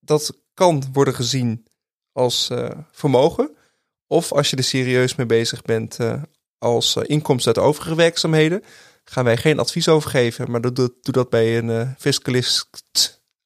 dat 0.00 0.32
kan 0.54 0.84
worden 0.92 1.14
gezien 1.14 1.66
als 2.12 2.50
vermogen. 2.92 3.56
Of 4.06 4.32
als 4.32 4.50
je 4.50 4.56
er 4.56 4.64
serieus 4.64 5.14
mee 5.14 5.26
bezig 5.26 5.62
bent 5.62 5.98
als 6.58 6.96
eh, 6.96 7.02
inkomsten 7.06 7.54
uit 7.54 7.64
overige 7.64 7.94
werkzaamheden. 7.94 8.62
Gaan 9.04 9.24
wij 9.24 9.36
geen 9.36 9.58
advies 9.58 9.88
over 9.88 10.10
geven, 10.10 10.50
maar 10.50 10.60
doe, 10.60 10.94
dat 11.02 11.30
bij 11.30 11.58
een 11.58 11.70
eh, 11.70 11.90
fiscalist, 11.98 12.68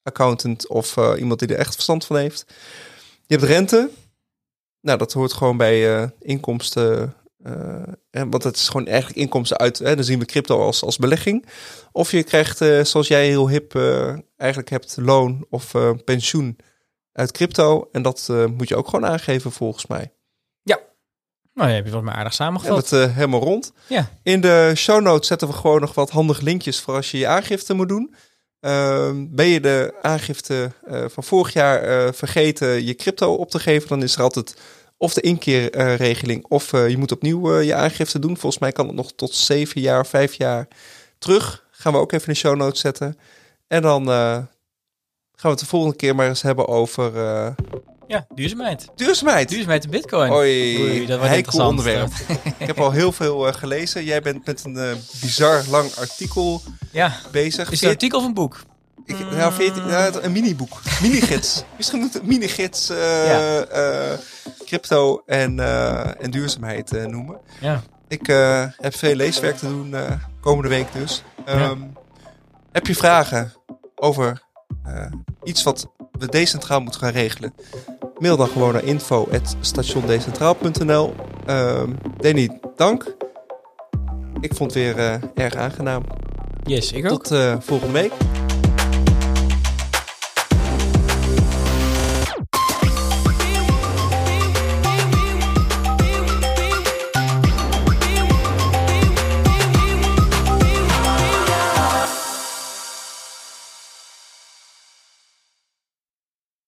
accountant 0.03 0.68
of 0.68 0.96
eh, 0.96 1.12
iemand 1.18 1.38
die 1.38 1.49
er 1.49 1.59
echt 1.59 1.75
verstand 1.75 2.05
van 2.05 2.16
heeft. 2.16 2.44
Je 3.27 3.37
hebt 3.37 3.49
rente. 3.49 3.90
Nou, 4.81 4.99
dat 4.99 5.12
hoort 5.12 5.33
gewoon 5.33 5.57
bij 5.57 6.11
inkomsten. 6.18 7.14
en 8.11 8.31
want 8.31 8.44
het 8.44 8.57
is 8.57 8.68
gewoon 8.68 8.87
eigenlijk 8.87 9.18
inkomsten 9.18 9.59
uit. 9.59 9.79
Hè, 9.79 9.94
dan 9.94 10.05
zien 10.05 10.18
we 10.18 10.25
crypto 10.25 10.61
als, 10.61 10.83
als 10.83 10.96
belegging. 10.96 11.46
Of 11.92 12.11
je 12.11 12.23
krijgt, 12.23 12.57
zoals 12.88 13.09
jij 13.09 13.27
heel 13.27 13.49
hip 13.49 13.75
eigenlijk 14.37 14.70
hebt, 14.70 14.96
loon 14.96 15.46
of 15.51 15.75
pensioen 16.05 16.59
uit 17.12 17.33
crypto. 17.33 17.88
En 17.92 18.03
dat 18.03 18.29
moet 18.57 18.68
je 18.68 18.77
ook 18.77 18.88
gewoon 18.88 19.11
aangeven 19.11 19.53
volgens 19.53 19.87
mij. 19.87 20.12
Nou, 21.61 21.73
heb 21.73 21.85
je 21.85 21.90
wat 21.90 22.03
maar 22.03 22.14
aardig 22.14 22.31
En 22.31 22.44
samengevat. 22.44 22.88
dat 22.88 23.01
eh, 23.01 23.14
helemaal 23.14 23.40
rond. 23.40 23.73
Ja. 23.87 24.11
In 24.23 24.40
de 24.40 24.73
show 24.77 25.03
notes 25.03 25.29
zetten 25.29 25.49
we 25.49 25.55
gewoon 25.55 25.81
nog 25.81 25.94
wat 25.94 26.11
handige 26.11 26.42
linkjes 26.42 26.81
voor 26.81 26.94
als 26.94 27.11
je 27.11 27.18
je 27.18 27.27
aangifte 27.27 27.75
moet 27.75 27.88
doen. 27.88 28.14
Ehm, 28.61 29.27
ben 29.31 29.46
je 29.46 29.61
de 29.61 29.94
aangifte 30.03 30.73
eh, 30.87 31.05
van 31.09 31.25
vorig 31.25 31.53
jaar 31.53 31.83
eh, 31.83 32.12
vergeten 32.12 32.87
je 32.87 32.94
crypto 32.94 33.35
op 33.35 33.51
te 33.51 33.59
geven, 33.59 33.88
dan 33.88 34.03
is 34.03 34.14
er 34.14 34.23
altijd 34.23 34.57
of 34.96 35.14
de 35.14 35.20
inkeerregeling 35.20 36.44
of 36.49 36.70
je 36.70 36.96
moet 36.99 37.12
opnieuw 37.12 37.59
je 37.61 37.75
aangifte 37.75 38.18
doen. 38.18 38.37
Volgens 38.37 38.62
mij 38.62 38.73
kan 38.73 38.87
het 38.87 38.96
nog 38.96 39.12
tot 39.12 39.35
zeven 39.35 39.81
jaar, 39.81 40.07
vijf 40.07 40.35
jaar 40.35 40.68
terug. 41.18 41.64
Gaan 41.70 41.92
we 41.92 41.99
ook 41.99 42.12
even 42.12 42.27
in 42.27 42.33
de 42.33 42.38
show 42.38 42.57
notes 42.57 42.81
zetten. 42.81 43.18
En 43.66 43.83
dan 43.83 44.07
gaan 44.07 44.49
we 45.40 45.49
het 45.49 45.59
de 45.59 45.66
volgende 45.66 45.96
keer 45.96 46.14
maar 46.14 46.29
eens 46.29 46.42
hebben 46.42 46.68
over 46.68 47.12
Ja, 48.11 48.27
duurzaamheid. 48.35 48.88
duurzaamheid. 48.96 49.49
Duurzaamheid 49.49 49.85
in 49.85 49.90
bitcoin. 49.90 50.31
Oei, 50.33 50.79
Oei, 50.81 51.07
dat 51.07 51.18
wordt 51.18 51.35
interessant. 51.35 51.68
onderwerp. 51.70 52.12
Ik 52.59 52.66
heb 52.66 52.79
al 52.81 52.90
heel 52.90 53.12
veel 53.12 53.46
eh, 53.49 53.55
gelezen. 53.55 54.05
Jij 54.05 54.20
bent 54.23 54.46
met 54.46 54.64
een 54.64 54.77
eh, 54.77 54.92
bizar 55.20 55.62
lang 55.68 55.94
artikel 55.94 56.62
Ja, 56.92 57.16
bezig. 57.31 57.70
is 57.70 57.73
het 57.81 57.83
een 57.83 57.88
artikel 57.94 58.18
of 58.18 58.25
een 58.25 58.35
boek? 58.35 58.62
ik, 59.05 59.18
nou, 59.31 59.53
veertien- 59.53 59.87
nou, 59.87 60.20
een 60.23 60.33
miniboek. 60.33 60.81
Minigids. 61.03 61.62
Misschien 61.77 62.01
moet 62.01 62.14
het 62.14 62.27
minigids 62.27 62.87
Ja. 62.87 63.61
eh, 63.61 64.18
crypto 64.64 65.23
en, 65.27 65.59
en 66.20 66.31
duurzaamheid 66.31 66.90
noemen. 67.07 67.38
Ja. 67.61 67.83
Ik 68.09 68.27
heb 68.77 68.94
veel 68.96 69.14
leeswerk 69.14 69.57
te 69.57 69.66
doen 69.68 69.94
komende 70.40 70.68
week 70.68 70.92
dus. 70.92 71.23
Ehm, 71.44 71.79
Heb 72.73 72.87
je 72.87 72.94
vragen 72.94 73.53
over 73.96 74.42
iets 75.42 75.62
wat 75.62 75.87
we 76.18 76.27
decentraal 76.29 76.81
moeten 76.81 77.01
gaan 77.01 77.12
regelen? 77.12 77.55
Mail 78.20 78.37
dan 78.37 78.48
gewoon 78.48 78.72
naar 78.72 78.85
info.stationdecentraal.nl 78.85 81.14
Ehm 81.46 81.90
Danny, 82.16 82.61
dank. 82.76 83.14
Ik 84.40 84.54
vond 84.54 84.74
het 84.74 84.83
weer 84.83 84.98
eh, 84.98 85.14
erg 85.35 85.54
aangenaam. 85.54 86.02
Yes, 86.64 86.92
ik 86.92 87.04
ook. 87.04 87.11
Tot 87.22 87.30
eh, 87.30 87.56
volgende 87.61 87.92
week. 87.92 88.12